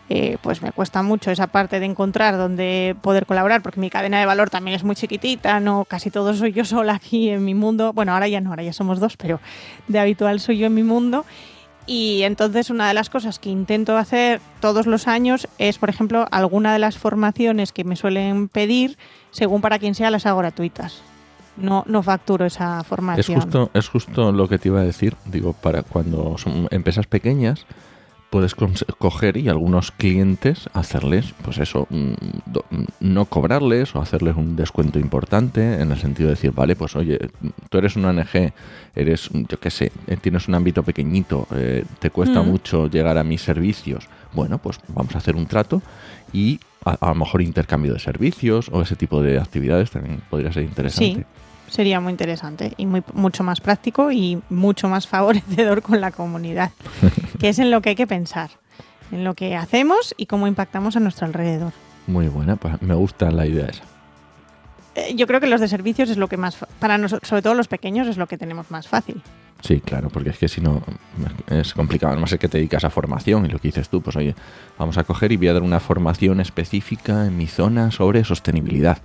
eh, 0.10 0.38
pues 0.42 0.62
me 0.62 0.72
cuesta 0.72 1.04
mucho 1.04 1.30
esa 1.32 1.48
parte 1.48 1.80
de 1.80 1.86
encontrar 1.86 2.36
donde 2.38 2.96
poder 3.02 3.26
colaborar, 3.28 3.62
porque 3.62 3.80
mi 3.80 3.90
cadena 3.90 4.20
de 4.20 4.26
valor 4.26 4.50
también 4.50 4.76
es 4.76 4.84
muy 4.84 4.96
chiquitita, 4.96 5.60
no 5.60 5.86
casi 5.86 6.10
todo 6.10 6.34
soy 6.34 6.52
yo 6.52 6.66
sola 6.66 6.96
aquí 6.96 7.30
en 7.30 7.46
mi 7.46 7.54
mundo. 7.54 7.94
Bueno, 7.94 8.14
ahora 8.14 8.28
ya 8.28 8.42
no, 8.42 8.50
ahora 8.50 8.64
ya 8.64 8.74
somos 8.74 9.00
dos, 9.00 9.16
pero 9.18 9.40
de 9.88 10.00
habitual 10.00 10.40
soy 10.40 10.58
yo 10.58 10.68
en 10.68 10.74
mi 10.74 10.84
mundo. 10.84 11.26
Y 11.86 12.22
entonces 12.24 12.70
una 12.70 12.88
de 12.88 12.94
las 12.94 13.10
cosas 13.10 13.40
que 13.40 13.50
intento 13.50 13.98
hacer 13.98 14.42
todos 14.62 14.86
los 14.86 15.08
años 15.08 15.48
es, 15.58 15.80
por 15.80 15.90
ejemplo, 15.90 16.28
alguna 16.30 16.72
de 16.74 16.78
las 16.80 16.98
formaciones 17.00 17.72
que 17.72 17.84
me 17.84 17.96
suelen 17.96 18.48
pedir, 18.48 18.98
según 19.32 19.62
para 19.62 19.80
quien 19.80 19.96
sea, 19.96 20.12
las 20.12 20.26
hago 20.28 20.38
gratuitas. 20.40 21.02
No, 21.58 21.84
no 21.88 22.04
facturo 22.04 22.46
esa 22.46 22.82
Es 22.82 22.88
formación. 22.88 23.42
justo, 23.42 23.72
es 23.74 23.88
justo 23.90 24.32
lo 24.32 24.48
que 24.48 24.60
te 24.60 24.70
iba 24.70 24.82
a 24.82 24.84
decir. 24.84 25.16
Digo, 25.26 25.54
para 25.54 25.82
cuando 25.82 26.38
son 26.38 26.68
empresas 26.72 27.08
pequeñas, 27.08 27.66
puedes 28.30 28.54
coger 28.54 29.38
y 29.38 29.50
algunos 29.50 29.92
clientes 29.92 30.70
hacerles, 30.74 31.34
pues 31.44 31.58
eso, 31.58 31.88
mm, 31.90 32.12
mm, 32.70 32.84
no 33.00 33.26
cobrarles 33.26 33.96
o 33.96 34.02
hacerles 34.02 34.36
un 34.36 34.56
descuento 34.56 35.00
importante 35.00 35.82
en 35.82 35.92
el 35.92 35.98
sentido 35.98 36.30
de 36.30 36.36
decir, 36.36 36.52
vale, 36.52 36.76
pues 36.76 36.96
oye, 36.96 37.18
tú 37.70 37.78
eres 37.80 37.96
una 37.96 38.10
ONG, 38.10 38.54
eres, 38.96 39.30
yo 39.34 39.60
qué 39.60 39.72
sé, 39.72 39.92
eh, 40.08 40.18
tienes 40.22 40.48
un 40.48 40.56
ámbito 40.56 40.84
pequeñito, 40.84 41.48
eh, 41.56 41.84
te 42.00 42.12
cuesta 42.12 42.42
Mm. 42.44 42.48
mucho 42.48 42.88
llegar 42.88 43.18
a 43.18 43.24
mis 43.24 43.42
servicios. 43.42 44.08
Bueno, 44.34 44.60
pues 44.60 44.80
vamos 44.90 45.16
a 45.16 45.18
hacer 45.18 45.36
un 45.36 45.48
trato 45.48 45.82
y 46.32 46.60
a, 46.86 46.92
a 47.02 47.10
lo 47.10 47.16
mejor 47.16 47.42
intercambio 47.42 47.94
de 47.94 48.00
servicios 48.00 48.70
o 48.72 48.82
ese 48.84 48.96
tipo 48.96 49.24
de 49.24 49.40
actividades 49.40 49.90
también 49.90 50.22
podría 50.30 50.54
ser 50.54 50.64
interesante. 50.64 51.22
Sí, 51.22 51.26
sería 51.70 52.00
muy 52.00 52.12
interesante 52.12 52.74
y 52.78 52.86
muy, 52.86 53.04
mucho 53.14 53.44
más 53.44 53.62
práctico 53.62 54.12
y 54.12 54.42
mucho 54.50 54.90
más 54.90 55.08
favorecedor 55.08 55.82
con 55.82 56.02
la 56.02 56.12
comunidad, 56.12 56.72
que 57.40 57.50
es 57.50 57.60
en 57.60 57.72
lo 57.72 57.82
que 57.82 57.90
hay 57.90 57.96
que 57.96 58.08
pensar, 58.08 58.52
en 59.12 59.24
lo 59.24 59.34
que 59.34 59.56
hacemos 59.56 60.14
y 60.18 60.26
cómo 60.26 60.48
impactamos 60.48 60.96
a 60.96 61.00
nuestro 61.00 61.28
alrededor. 61.28 61.74
Muy 62.08 62.28
buena, 62.28 62.56
pues 62.56 62.82
me 62.82 62.96
gusta 62.96 63.32
la 63.32 63.46
idea 63.46 63.68
esa. 63.68 63.84
Eh, 64.96 65.14
Yo 65.16 65.28
creo 65.28 65.40
que 65.40 65.48
los 65.48 65.62
de 65.62 65.68
servicios 65.68 66.10
es 66.10 66.18
lo 66.18 66.28
que 66.28 66.38
más, 66.38 66.58
para 66.80 66.98
nosotros, 66.98 67.28
sobre 67.30 67.42
todo 67.42 67.54
los 67.54 67.68
pequeños, 67.68 68.08
es 68.08 68.18
lo 68.18 68.28
que 68.28 68.38
tenemos 68.38 68.72
más 68.72 68.88
fácil. 68.88 69.22
Sí, 69.62 69.82
claro, 69.82 70.10
porque 70.10 70.30
es 70.30 70.38
que 70.38 70.48
si 70.48 70.62
no 70.62 70.82
es 71.50 71.74
complicado. 71.74 72.14
Además 72.14 72.32
es 72.32 72.40
que 72.40 72.48
te 72.48 72.58
dedicas 72.58 72.86
a 72.86 72.90
formación 72.90 73.46
y 73.46 73.50
lo 73.50 73.60
que 73.60 73.68
dices 73.68 73.90
tú, 73.90 74.02
pues 74.02 74.16
oye, 74.16 74.34
vamos 74.78 74.98
a 74.98 75.04
coger 75.04 75.32
y 75.34 75.38
voy 75.38 75.50
a 75.50 75.54
dar 75.54 75.64
una 75.64 75.82
formación 75.82 76.40
específica 76.40 77.26
en 77.26 77.38
mi 77.38 77.48
zona 77.48 77.92
sobre 77.92 78.24
sostenibilidad. 78.24 79.00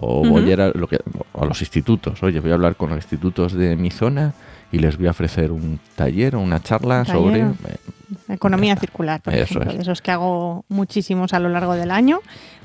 O 0.00 0.26
voy 0.28 0.48
a 0.48 0.52
ir 0.52 0.60
a, 0.60 0.68
lo 0.70 0.86
que, 0.88 0.98
a 1.34 1.44
los 1.44 1.60
institutos. 1.60 2.22
Oye, 2.22 2.40
voy 2.40 2.50
a 2.50 2.54
hablar 2.54 2.76
con 2.76 2.90
los 2.90 2.98
institutos 2.98 3.52
de 3.52 3.76
mi 3.76 3.90
zona 3.90 4.32
y 4.70 4.78
les 4.78 4.96
voy 4.98 5.06
a 5.06 5.10
ofrecer 5.10 5.50
un 5.50 5.80
taller 5.96 6.36
o 6.36 6.40
una 6.40 6.60
charla 6.62 7.04
taller. 7.04 7.20
sobre... 7.22 7.40
eh, 7.40 7.76
Economía 8.28 8.76
circular, 8.76 9.20
por 9.22 9.34
Eso 9.34 9.42
ejemplo, 9.44 9.70
es. 9.70 9.76
de 9.76 9.82
esos 9.82 10.02
que 10.02 10.10
hago 10.10 10.64
muchísimos 10.68 11.32
a 11.34 11.40
lo 11.40 11.48
largo 11.48 11.74
del 11.74 11.90
año, 11.90 12.20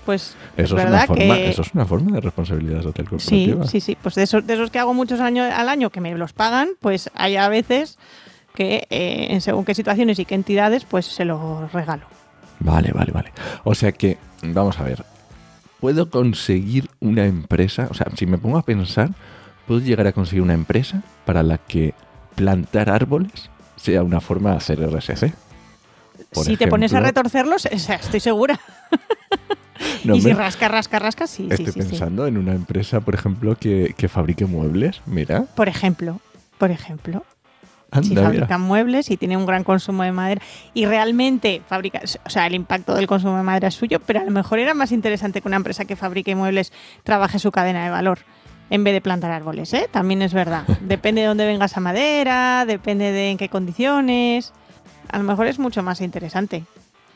pues 0.05 0.35
es 0.57 0.65
Eso 0.65 0.75
es, 0.77 0.81
una 0.81 0.83
verdad 0.91 1.07
forma, 1.07 1.35
que 1.35 1.49
eso 1.49 1.61
es 1.61 1.73
una 1.73 1.85
forma 1.85 2.11
de 2.15 2.21
responsabilidad 2.21 2.81
social 2.81 3.05
Sí, 3.19 3.45
corporativa. 3.47 3.67
sí, 3.67 3.79
sí. 3.81 3.97
Pues 4.01 4.15
de 4.15 4.23
esos, 4.23 4.45
de 4.45 4.53
esos 4.53 4.71
que 4.71 4.79
hago 4.79 4.93
muchos 4.93 5.19
años 5.21 5.51
al 5.51 5.69
año 5.69 5.89
que 5.89 6.01
me 6.01 6.13
los 6.15 6.33
pagan, 6.33 6.69
pues 6.81 7.09
hay 7.15 7.35
a 7.37 7.47
veces 7.49 7.97
que 8.55 8.85
eh, 8.89 9.27
en 9.31 9.41
según 9.41 9.65
qué 9.65 9.73
situaciones 9.73 10.19
y 10.19 10.25
qué 10.25 10.35
entidades, 10.35 10.85
pues 10.85 11.05
se 11.05 11.25
los 11.25 11.71
regalo. 11.71 12.03
Vale, 12.59 12.91
vale, 12.93 13.11
vale. 13.11 13.31
O 13.63 13.73
sea 13.75 13.91
que, 13.91 14.17
vamos 14.43 14.79
a 14.79 14.83
ver, 14.83 15.03
¿puedo 15.83 16.09
conseguir 16.09 16.89
una 17.01 17.25
empresa? 17.25 17.89
O 17.91 17.93
sea, 17.93 18.07
si 18.15 18.25
me 18.25 18.37
pongo 18.37 18.57
a 18.57 18.61
pensar, 18.61 19.09
¿puedo 19.67 19.81
llegar 19.81 20.07
a 20.07 20.13
conseguir 20.13 20.41
una 20.41 20.53
empresa 20.53 21.03
para 21.25 21.43
la 21.43 21.57
que 21.57 21.93
plantar 22.35 22.89
árboles 22.89 23.49
sea 23.75 24.01
una 24.01 24.21
forma 24.21 24.51
de 24.51 24.55
hacer 24.55 24.79
RSC? 24.79 25.33
Por 26.31 26.45
si 26.45 26.55
te 26.55 26.69
pones 26.69 26.93
a 26.93 27.01
retorcerlos, 27.01 27.65
estoy 27.65 28.21
segura. 28.21 28.57
No, 30.05 30.15
y 30.15 30.21
si 30.21 30.31
rasca, 30.33 30.67
rasca, 30.67 30.99
rasca, 30.99 31.27
sí, 31.27 31.47
Estoy 31.49 31.65
sí, 31.67 31.71
sí. 31.71 31.79
pensando 31.79 32.27
en 32.27 32.37
una 32.37 32.53
empresa, 32.53 32.99
por 33.01 33.15
ejemplo, 33.15 33.55
que, 33.55 33.93
que 33.97 34.07
fabrique 34.07 34.45
muebles. 34.45 35.01
Mira, 35.05 35.45
Por 35.55 35.67
ejemplo, 35.67 36.19
por 36.57 36.71
ejemplo, 36.71 37.25
si 38.01 38.09
anda, 38.09 38.21
mira. 38.21 38.23
fabrican 38.23 38.61
muebles 38.61 39.11
y 39.11 39.17
tienen 39.17 39.37
un 39.37 39.45
gran 39.45 39.63
consumo 39.63 40.03
de 40.03 40.11
madera 40.11 40.41
y 40.73 40.85
realmente 40.85 41.61
fabrica, 41.67 42.01
o 42.25 42.29
sea, 42.29 42.47
el 42.47 42.55
impacto 42.55 42.95
del 42.95 43.07
consumo 43.07 43.37
de 43.37 43.43
madera 43.43 43.67
es 43.67 43.75
suyo, 43.75 43.99
pero 43.99 44.21
a 44.21 44.23
lo 44.23 44.31
mejor 44.31 44.59
era 44.59 44.73
más 44.73 44.91
interesante 44.91 45.41
que 45.41 45.47
una 45.47 45.57
empresa 45.57 45.85
que 45.85 45.95
fabrique 45.95 46.35
muebles 46.35 46.71
trabaje 47.03 47.39
su 47.39 47.51
cadena 47.51 47.83
de 47.83 47.89
valor 47.89 48.19
en 48.69 48.83
vez 48.83 48.93
de 48.93 49.01
plantar 49.01 49.31
árboles, 49.31 49.73
¿eh? 49.73 49.87
También 49.91 50.21
es 50.21 50.33
verdad. 50.33 50.63
Depende 50.81 51.21
de 51.21 51.27
dónde 51.27 51.45
venga 51.45 51.65
esa 51.65 51.79
madera, 51.79 52.65
depende 52.65 53.11
de 53.11 53.29
en 53.29 53.37
qué 53.37 53.49
condiciones. 53.49 54.53
A 55.11 55.17
lo 55.17 55.23
mejor 55.25 55.47
es 55.47 55.59
mucho 55.59 55.83
más 55.83 56.01
interesante. 56.01 56.63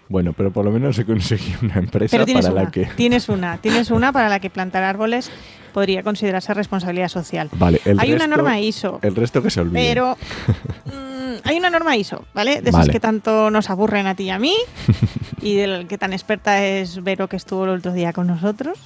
Bueno, 0.10 0.34
pero 0.34 0.51
por 0.51 0.63
lo 0.63 0.72
menos 0.72 0.98
he 1.00 1.05
conseguido 1.05 1.60
una 1.63 1.79
empresa 1.79 2.17
para 2.17 2.39
una, 2.39 2.50
la 2.51 2.72
que... 2.72 2.86
tienes 2.96 3.27
una, 3.27 3.57
tienes 3.57 3.91
una 3.91 4.13
para 4.13 4.29
la 4.29 4.39
que 4.39 4.50
plantar 4.50 4.84
árboles 4.84 5.31
podría 5.77 6.01
considerarse 6.01 6.55
responsabilidad 6.55 7.07
social. 7.07 7.50
Vale, 7.53 7.79
el 7.86 8.00
Hay 8.00 8.12
una 8.12 8.25
resto- 8.25 8.29
norma 8.36 8.60
ISO, 8.60 8.98
El 9.03 9.15
resto 9.15 9.43
que 9.43 9.51
se 9.51 9.62
olvide. 9.62 9.79
pero 9.88 10.17
mm, 10.86 11.36
hay 11.48 11.55
una 11.60 11.69
norma 11.69 11.96
ISO, 11.96 12.25
¿vale? 12.34 12.62
De 12.63 12.69
esas 12.72 12.81
Vale. 12.88 12.91
que 12.93 13.00
tanto 13.00 13.51
nos 13.51 13.69
aburren 13.69 14.07
a 14.07 14.15
ti 14.15 14.24
y 14.24 14.29
a 14.31 14.39
mí 14.39 14.55
y 15.43 15.53
del 15.55 15.86
que 15.86 16.00
tan 16.00 16.13
experta 16.13 16.65
es 16.65 17.03
Vero 17.03 17.27
que 17.29 17.36
estuvo 17.36 17.65
el 17.65 17.69
otro 17.77 17.93
día 17.93 18.12
con 18.12 18.25
nosotros, 18.25 18.79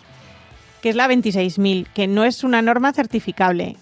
que 0.81 0.89
es 0.89 0.97
la 0.97 1.07
26.000, 1.07 1.87
que 1.93 2.07
no 2.07 2.25
es 2.25 2.43
una 2.43 2.61
norma 2.61 2.91
certificable. 2.91 3.77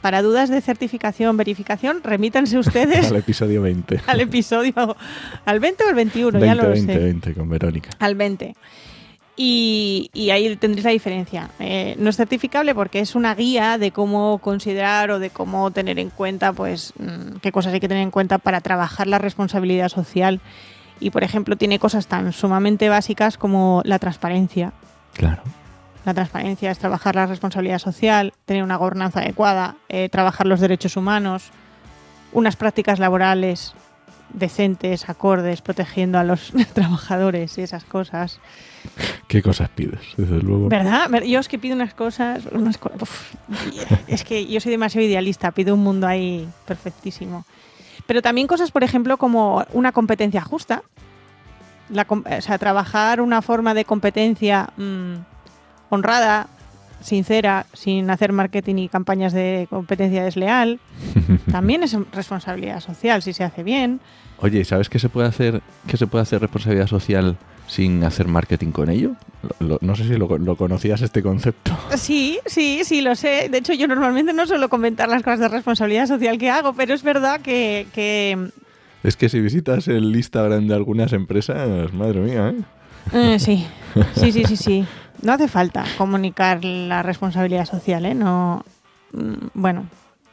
Para 0.00 0.22
dudas 0.22 0.48
de 0.48 0.60
certificación, 0.60 1.36
verificación, 1.36 2.00
remítanse 2.04 2.58
ustedes 2.58 3.06
Al 3.10 3.16
episodio 3.16 3.60
20. 3.62 4.02
al 4.06 4.20
episodio, 4.20 4.96
al 5.44 5.58
20 5.58 5.82
o 5.82 5.88
al 5.88 5.94
21, 5.96 6.38
20, 6.38 6.46
ya 6.46 6.54
lo 6.62 6.70
20, 6.70 6.92
sé. 6.92 6.98
20 7.00 7.34
con 7.34 7.48
Verónica. 7.48 7.90
Al 7.98 8.14
20. 8.14 8.54
Y, 9.36 10.10
y 10.14 10.30
ahí 10.30 10.56
tendréis 10.56 10.84
la 10.84 10.92
diferencia. 10.92 11.50
Eh, 11.58 11.94
no 11.98 12.08
es 12.08 12.16
certificable 12.16 12.74
porque 12.74 13.00
es 13.00 13.14
una 13.14 13.34
guía 13.34 13.76
de 13.76 13.90
cómo 13.90 14.38
considerar 14.38 15.10
o 15.10 15.18
de 15.18 15.28
cómo 15.28 15.70
tener 15.70 15.98
en 15.98 16.08
cuenta, 16.08 16.54
pues, 16.54 16.94
mm, 16.98 17.36
qué 17.42 17.52
cosas 17.52 17.74
hay 17.74 17.80
que 17.80 17.88
tener 17.88 18.02
en 18.02 18.10
cuenta 18.10 18.38
para 18.38 18.62
trabajar 18.62 19.06
la 19.06 19.18
responsabilidad 19.18 19.90
social. 19.90 20.40
Y, 21.00 21.10
por 21.10 21.22
ejemplo, 21.22 21.56
tiene 21.56 21.78
cosas 21.78 22.06
tan 22.06 22.32
sumamente 22.32 22.88
básicas 22.88 23.36
como 23.36 23.82
la 23.84 23.98
transparencia. 23.98 24.72
Claro. 25.12 25.42
La 26.06 26.14
transparencia 26.14 26.70
es 26.70 26.78
trabajar 26.78 27.14
la 27.16 27.26
responsabilidad 27.26 27.78
social, 27.78 28.32
tener 28.46 28.62
una 28.62 28.76
gobernanza 28.76 29.20
adecuada, 29.20 29.76
eh, 29.90 30.08
trabajar 30.08 30.46
los 30.46 30.60
derechos 30.60 30.96
humanos, 30.96 31.50
unas 32.32 32.56
prácticas 32.56 32.98
laborales 32.98 33.74
decentes, 34.32 35.08
acordes, 35.08 35.62
protegiendo 35.62 36.18
a 36.18 36.24
los 36.24 36.52
trabajadores 36.74 37.56
y 37.58 37.62
esas 37.62 37.84
cosas. 37.84 38.38
¿Qué 39.28 39.42
cosas 39.42 39.68
pides? 39.70 40.00
Desde 40.16 40.40
luego. 40.40 40.68
¿Verdad? 40.68 41.08
Ver- 41.10 41.24
Yo 41.26 41.38
es 41.40 41.48
que 41.48 41.58
pido 41.58 41.74
unas 41.74 41.94
cosas, 41.94 42.44
unas 42.52 42.78
co- 42.78 42.92
uf, 43.00 43.32
es 44.06 44.24
que 44.24 44.46
yo 44.46 44.60
soy 44.60 44.70
demasiado 44.72 45.06
idealista, 45.06 45.50
pido 45.50 45.74
un 45.74 45.82
mundo 45.82 46.06
ahí 46.06 46.48
perfectísimo. 46.66 47.44
Pero 48.06 48.22
también 48.22 48.46
cosas, 48.46 48.70
por 48.70 48.84
ejemplo, 48.84 49.16
como 49.16 49.64
una 49.72 49.92
competencia 49.92 50.40
justa. 50.42 50.82
La 51.88 52.06
o 52.08 52.40
sea, 52.40 52.58
trabajar 52.58 53.20
una 53.20 53.42
forma 53.42 53.72
de 53.74 53.84
competencia 53.84 54.70
mm, 54.76 55.14
honrada, 55.90 56.48
sincera, 57.06 57.66
sin 57.72 58.10
hacer 58.10 58.32
marketing 58.32 58.76
y 58.76 58.88
campañas 58.88 59.32
de 59.32 59.66
competencia 59.70 60.24
desleal. 60.24 60.78
También 61.50 61.82
es 61.82 61.96
responsabilidad 62.12 62.80
social 62.80 63.22
si 63.22 63.32
se 63.32 63.44
hace 63.44 63.62
bien. 63.62 64.00
Oye, 64.38 64.64
¿sabes 64.64 64.88
qué 64.90 64.98
se 64.98 65.08
puede 65.08 65.28
hacer? 65.28 65.62
¿Qué 65.86 65.96
se 65.96 66.06
puede 66.06 66.22
hacer 66.22 66.40
responsabilidad 66.42 66.86
social 66.88 67.36
sin 67.66 68.04
hacer 68.04 68.28
marketing 68.28 68.70
con 68.70 68.90
ello? 68.90 69.12
Lo- 69.60 69.66
lo- 69.68 69.78
no 69.80 69.96
sé 69.96 70.04
si 70.04 70.16
lo, 70.16 70.36
lo 70.38 70.56
conocías 70.56 71.00
este 71.00 71.22
concepto. 71.22 71.76
Sí, 71.96 72.38
sí, 72.46 72.82
sí, 72.84 73.00
lo 73.00 73.14
sé. 73.14 73.48
De 73.50 73.58
hecho, 73.58 73.72
yo 73.72 73.88
normalmente 73.88 74.32
no 74.34 74.46
suelo 74.46 74.68
comentar 74.68 75.08
las 75.08 75.22
cosas 75.22 75.40
de 75.40 75.48
responsabilidad 75.48 76.06
social 76.06 76.36
que 76.38 76.50
hago, 76.50 76.74
pero 76.74 76.92
es 76.92 77.02
verdad 77.02 77.40
que, 77.40 77.86
que, 77.94 78.50
Es 79.02 79.16
que 79.16 79.28
si 79.30 79.40
visitas 79.40 79.88
el 79.88 80.14
Instagram 80.14 80.66
de 80.68 80.74
algunas 80.74 81.12
empresas, 81.14 81.92
madre 81.94 82.20
mía, 82.20 82.50
¿eh? 82.54 83.34
eh, 83.34 83.38
sí, 83.38 83.66
sí, 84.16 84.32
sí, 84.32 84.44
sí, 84.44 84.56
sí. 84.56 84.84
No 85.22 85.32
hace 85.32 85.48
falta 85.48 85.84
comunicar 85.98 86.64
la 86.64 87.02
responsabilidad 87.02 87.64
social, 87.66 88.06
¿eh? 88.06 88.14
No, 88.14 88.64
mm, 89.12 89.48
bueno, 89.54 89.86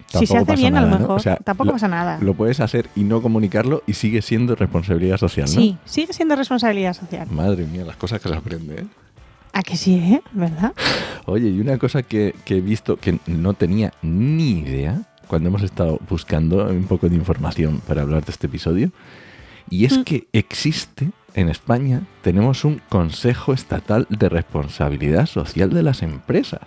si 0.07 0.27
se 0.27 0.37
hace 0.37 0.55
bien, 0.55 0.75
a 0.77 0.81
lo 0.81 0.87
mejor 0.99 1.17
O 1.17 1.19
sea, 1.19 1.37
tampoco 1.37 1.67
lo- 1.67 1.71
pasa 1.73 1.87
nada. 1.87 2.19
Lo 2.21 2.33
puedes 2.35 2.59
hacer 2.59 2.89
y 2.95 3.03
no 3.03 3.21
comunicarlo 3.21 3.81
y 3.87 3.93
sigue 3.93 4.21
siendo 4.21 4.55
responsabilidad 4.55 5.17
social, 5.17 5.45
¿no? 5.47 5.51
Sí, 5.53 5.77
sigue 5.85 6.13
siendo 6.13 6.35
responsabilidad 6.35 6.93
social. 6.93 7.27
Madre 7.31 7.65
mía, 7.65 7.83
las 7.85 7.95
cosas 7.97 8.21
que 8.21 8.29
se 8.29 8.35
aprende, 8.35 8.81
¿eh? 8.81 8.85
¿A 9.53 9.61
que 9.63 9.77
sí, 9.77 9.95
eh? 9.95 10.21
¿Verdad? 10.31 10.73
Oye, 11.25 11.49
y 11.49 11.59
una 11.59 11.77
cosa 11.77 12.01
que, 12.03 12.33
que 12.45 12.57
he 12.57 12.61
visto 12.61 12.97
que 12.97 13.19
no 13.27 13.53
tenía 13.53 13.93
ni 14.01 14.59
idea 14.59 15.01
cuando 15.27 15.49
hemos 15.49 15.61
estado 15.63 15.99
buscando 16.09 16.65
un 16.67 16.85
poco 16.85 17.07
de 17.09 17.15
información 17.15 17.81
para 17.87 18.01
hablar 18.01 18.25
de 18.25 18.31
este 18.31 18.47
episodio, 18.47 18.91
Y 19.69 19.85
es 19.85 19.97
Mm. 19.99 20.03
que 20.03 20.27
existe 20.33 21.09
en 21.33 21.49
España, 21.49 22.01
tenemos 22.21 22.63
un 22.65 22.81
Consejo 22.89 23.53
Estatal 23.53 24.05
de 24.09 24.29
Responsabilidad 24.29 25.25
Social 25.25 25.71
de 25.71 25.83
las 25.83 26.01
Empresas. 26.03 26.61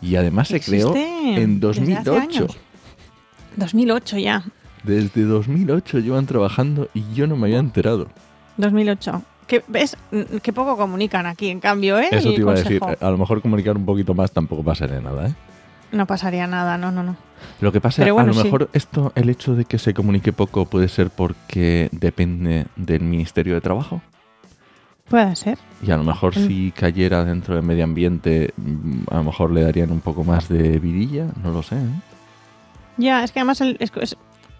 Y 0.00 0.16
además 0.16 0.48
se 0.48 0.60
creó 0.60 0.94
en 0.96 1.60
desde 1.60 1.82
hace 1.82 2.00
2008. 2.04 2.14
años. 2.20 2.56
2008 3.56 4.18
ya. 4.18 4.44
Desde 4.82 5.22
2008 5.22 5.98
llevan 6.00 6.26
trabajando 6.26 6.88
y 6.94 7.04
yo 7.14 7.26
no 7.26 7.36
me 7.36 7.46
había 7.46 7.58
enterado. 7.58 8.08
2008. 8.56 9.22
Que, 9.46 9.62
¿Ves? 9.68 9.96
Mm, 10.10 10.38
Que 10.42 10.52
poco 10.52 10.76
comunican 10.76 11.26
aquí, 11.26 11.48
en 11.50 11.60
cambio, 11.60 11.98
¿eh? 11.98 12.08
Eso 12.10 12.30
te 12.32 12.40
iba 12.40 12.52
a 12.52 12.56
decir. 12.56 12.80
A 13.00 13.10
lo 13.10 13.18
mejor 13.18 13.42
comunicar 13.42 13.76
un 13.76 13.84
poquito 13.84 14.14
más 14.14 14.32
tampoco 14.32 14.62
pasa 14.62 14.86
de 14.86 15.00
nada, 15.00 15.28
¿eh? 15.28 15.34
No 15.94 16.06
pasaría 16.06 16.46
nada, 16.46 16.76
no, 16.76 16.90
no, 16.92 17.02
no. 17.02 17.16
Lo 17.60 17.70
que 17.72 17.80
pasa, 17.80 18.02
bueno, 18.12 18.20
a 18.32 18.34
lo 18.34 18.34
sí. 18.34 18.44
mejor 18.44 18.68
esto, 18.72 19.12
el 19.14 19.28
hecho 19.30 19.54
de 19.54 19.64
que 19.64 19.78
se 19.78 19.94
comunique 19.94 20.32
poco 20.32 20.64
puede 20.66 20.88
ser 20.88 21.10
porque 21.10 21.88
depende 21.92 22.66
del 22.76 23.02
Ministerio 23.02 23.54
de 23.54 23.60
Trabajo. 23.60 24.00
Puede 25.08 25.36
ser. 25.36 25.58
Y 25.86 25.90
a 25.90 25.96
lo 25.96 26.04
mejor 26.04 26.36
Mm. 26.36 26.46
si 26.46 26.72
cayera 26.74 27.24
dentro 27.24 27.54
del 27.54 27.62
medio 27.64 27.84
ambiente, 27.84 28.54
mm, 28.56 29.02
a 29.10 29.16
lo 29.16 29.24
mejor 29.24 29.50
le 29.50 29.62
darían 29.62 29.92
un 29.92 30.00
poco 30.00 30.24
más 30.24 30.48
de 30.48 30.78
vidilla, 30.78 31.26
no 31.42 31.50
lo 31.50 31.62
sé. 31.62 31.76
¿eh? 31.76 31.88
Ya, 32.96 33.22
es 33.22 33.30
que 33.32 33.40
además 33.40 33.60
el- 33.60 33.76
es- 33.80 33.92
es- 34.00 34.16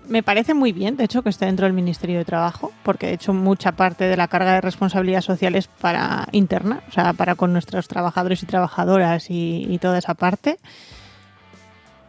me 0.06 0.22
parece 0.22 0.52
muy 0.52 0.72
bien, 0.72 0.96
de 0.98 1.04
hecho, 1.04 1.22
que 1.22 1.30
esté 1.30 1.46
dentro 1.46 1.64
del 1.64 1.72
Ministerio 1.72 2.18
de 2.18 2.26
Trabajo, 2.26 2.72
porque 2.82 3.06
de 3.06 3.14
hecho 3.14 3.32
mucha 3.32 3.72
parte 3.72 4.04
de 4.04 4.18
la 4.18 4.28
carga 4.28 4.52
de 4.52 4.60
responsabilidad 4.60 5.22
social 5.22 5.54
es 5.54 5.66
para 5.68 6.28
interna, 6.32 6.82
o 6.88 6.92
sea, 6.92 7.14
para 7.14 7.36
con 7.36 7.54
nuestros 7.54 7.88
trabajadores 7.88 8.42
y 8.42 8.46
trabajadoras 8.46 9.30
y, 9.30 9.66
y 9.66 9.78
toda 9.78 9.96
esa 9.96 10.12
parte. 10.12 10.58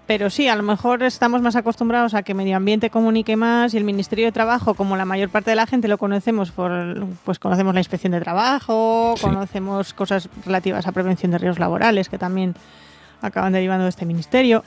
Pero 0.07 0.29
sí, 0.29 0.47
a 0.47 0.55
lo 0.55 0.61
mejor 0.61 1.01
estamos 1.01 1.41
más 1.41 1.55
acostumbrados 1.55 2.13
a 2.13 2.21
que 2.21 2.35
medio 2.35 2.55
ambiente 2.57 2.91
comunique 2.91 3.35
más 3.35 3.73
y 3.73 3.77
el 3.77 3.83
Ministerio 3.83 4.25
de 4.25 4.31
Trabajo, 4.31 4.75
como 4.75 4.95
la 4.97 5.05
mayor 5.05 5.29
parte 5.29 5.49
de 5.49 5.55
la 5.55 5.65
gente 5.65 5.87
lo 5.87 5.97
conocemos 5.97 6.51
por, 6.51 7.07
pues 7.23 7.39
conocemos 7.39 7.73
la 7.73 7.79
inspección 7.79 8.11
de 8.11 8.21
trabajo, 8.21 9.15
Sí. 9.17 9.23
conocemos 9.25 9.93
cosas 9.95 10.29
relativas 10.45 10.85
a 10.85 10.91
prevención 10.91 11.31
de 11.31 11.39
riesgos 11.39 11.57
laborales 11.59 12.07
que 12.09 12.19
también 12.19 12.53
acaban 13.21 13.53
derivando 13.53 13.85
de 13.85 13.89
este 13.89 14.05
ministerio. 14.05 14.63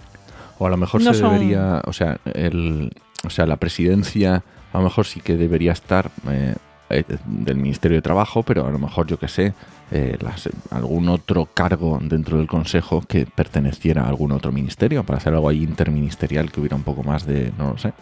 O 0.58 0.66
a 0.66 0.70
lo 0.70 0.76
mejor 0.76 1.02
No 1.02 1.14
se 1.14 1.20
son- 1.20 1.34
debería, 1.34 1.82
o 1.84 1.92
sea, 1.92 2.18
el, 2.34 2.90
o 3.24 3.30
sea, 3.30 3.46
la 3.46 3.56
presidencia 3.56 4.42
a 4.72 4.78
lo 4.78 4.84
mejor 4.84 5.06
sí 5.06 5.20
que 5.20 5.36
debería 5.36 5.70
estar 5.72 6.10
eh, 6.28 6.56
eh, 6.90 7.04
del 7.26 7.56
Ministerio 7.56 7.98
de 7.98 8.02
Trabajo, 8.02 8.42
pero 8.42 8.66
a 8.66 8.70
lo 8.70 8.78
mejor 8.78 9.06
yo 9.06 9.18
que 9.18 9.28
sé, 9.28 9.52
eh, 9.90 10.16
las- 10.20 10.48
algún 10.70 11.08
otro 11.08 11.46
cargo 11.46 11.98
dentro 12.00 12.38
del 12.38 12.46
Consejo 12.46 13.02
que 13.02 13.26
perteneciera 13.26 14.02
a 14.04 14.08
algún 14.08 14.32
otro 14.32 14.52
ministerio 14.52 15.04
para 15.04 15.18
hacer 15.18 15.32
algo 15.34 15.48
ahí 15.48 15.62
interministerial 15.62 16.50
que 16.52 16.60
hubiera 16.60 16.76
un 16.76 16.82
poco 16.82 17.02
más 17.02 17.26
de, 17.26 17.52
no 17.58 17.72
lo 17.72 17.78
sé. 17.78 17.92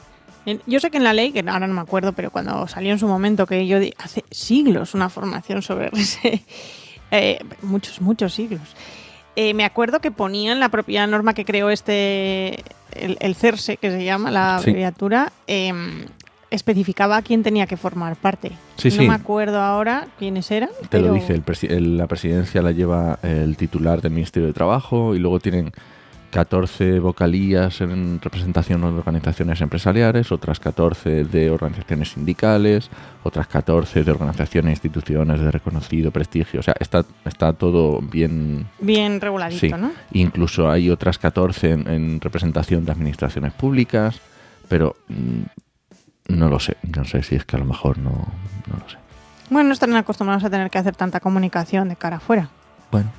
Yo 0.67 0.79
sé 0.79 0.91
que 0.93 0.99
en 0.99 1.05
la 1.05 1.13
ley, 1.13 1.33
que 1.33 1.41
ahora 1.41 1.67
no 1.67 1.75
me 1.75 1.81
acuerdo, 1.81 2.13
pero 2.13 2.31
cuando 2.31 2.69
salió 2.69 2.93
en 2.93 2.99
su 3.01 3.09
momento, 3.09 3.47
que 3.47 3.67
yo 3.67 3.81
di 3.81 3.93
hace 3.99 4.25
siglos 4.31 4.95
una 4.95 5.09
formación 5.09 5.61
sobre 5.63 5.91
ese, 5.93 6.43
eh, 7.11 7.41
muchos, 7.63 8.01
muchos 8.01 8.33
siglos, 8.35 8.77
eh, 9.35 9.55
me 9.55 9.65
acuerdo 9.65 10.01
que 10.01 10.11
ponían 10.13 10.61
la 10.61 10.69
propia 10.69 11.07
norma 11.07 11.35
que 11.35 11.45
creó 11.45 11.69
este, 11.71 12.63
el, 12.93 13.17
el 13.21 13.35
CERSE, 13.35 13.77
que 13.77 13.91
se 13.91 14.05
llama 14.05 14.31
la 14.31 14.59
Sí. 14.61 14.71
abreviatura, 14.71 15.33
em, 15.49 16.07
especificaba 16.57 17.23
quién 17.23 17.43
tenía 17.45 17.67
que 17.67 17.77
formar 17.77 18.17
parte. 18.17 18.51
Sí, 18.77 18.89
no 18.89 18.95
sí. 19.03 19.09
me 19.09 19.15
acuerdo 19.15 19.61
ahora 19.61 20.09
quiénes 20.19 20.51
eran. 20.51 20.71
Te 20.89 21.01
lo 21.01 21.13
dice, 21.13 21.33
el 21.35 21.45
presi- 21.45 21.71
el- 21.71 21.97
la 21.97 22.07
presidencia 22.09 22.61
la 22.63 22.73
lleva 22.73 23.19
el 23.23 23.57
titular 23.57 24.03
del 24.03 24.13
Ministerio 24.13 24.49
de 24.49 24.53
Trabajo 24.53 25.15
y 25.15 25.19
luego 25.21 25.39
tienen 25.39 25.73
14 26.31 26.99
vocalías 26.99 27.81
en 27.81 28.21
representación 28.21 28.81
de 28.83 28.89
organizaciones 28.89 29.61
empresariales, 29.61 30.33
otras 30.33 30.59
14 30.61 31.25
de 31.25 31.51
organizaciones 31.51 32.11
sindicales, 32.11 32.91
otras 33.23 33.47
14 33.47 34.03
de 34.05 34.11
organizaciones 34.11 34.71
e 34.71 34.73
instituciones 34.73 35.41
de 35.41 35.51
reconocido 35.51 36.11
prestigio. 36.11 36.61
O 36.61 36.63
sea, 36.63 36.75
está, 36.79 37.05
está 37.25 37.53
todo 37.53 38.01
bien. 38.01 38.67
Bien 38.81 39.21
reguladito, 39.21 39.61
Sí. 39.61 39.71
¿no? 39.73 39.93
Incluso 40.13 40.69
hay 40.69 40.91
otras 40.91 41.17
14 41.19 41.71
en, 41.71 41.89
en 41.89 42.21
representación 42.21 42.85
de 42.85 42.93
administraciones 42.93 43.53
públicas, 43.55 44.21
pero 44.69 44.97
mm, 45.09 45.43
no 46.29 46.49
lo 46.49 46.61
sé. 46.61 46.77
No 46.97 47.05
sé 47.05 47.23
si 47.23 47.35
es 47.37 47.45
que 47.45 47.57
a 47.57 47.59
lo 47.59 47.65
mejor 47.65 47.99
no, 47.99 48.11
no 48.11 48.79
lo 48.81 48.89
sé. 48.89 48.97
Bueno, 49.51 49.69
no 49.69 49.73
están 49.75 49.95
acostumbrados 49.95 50.45
a 50.45 50.51
tener 50.51 50.71
que 50.71 50.79
hacer 50.79 50.97
tanta 50.97 51.21
comunicación 51.21 51.89
de 51.89 51.97
cara 51.97 52.17
afuera. 52.17 52.51
Bueno, 52.91 53.11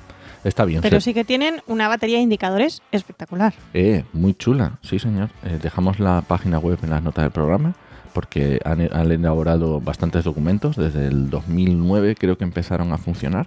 está 0.44 0.64
bien. 0.64 0.82
Pero 0.82 1.00
sí 1.00 1.14
que 1.14 1.24
tienen 1.24 1.62
una 1.66 1.88
batería 1.88 2.18
de 2.18 2.22
indicadores 2.22 2.82
espectacular. 2.92 3.54
Eh, 3.72 4.04
muy 4.12 4.34
chula, 4.34 4.78
sí 4.82 4.98
señor. 4.98 5.30
Eh, 5.44 5.58
dejamos 5.62 6.00
la 6.00 6.22
página 6.22 6.58
web 6.58 6.78
en 6.82 6.90
las 6.90 7.02
notas 7.02 7.24
del 7.24 7.32
programa 7.32 7.74
porque 8.12 8.60
han, 8.64 8.80
han 8.92 9.10
elaborado 9.10 9.80
bastantes 9.80 10.24
documentos. 10.24 10.76
Desde 10.76 11.06
el 11.06 11.30
2009 11.30 12.14
creo 12.18 12.36
que 12.36 12.44
empezaron 12.44 12.92
a 12.92 12.98
funcionar 12.98 13.46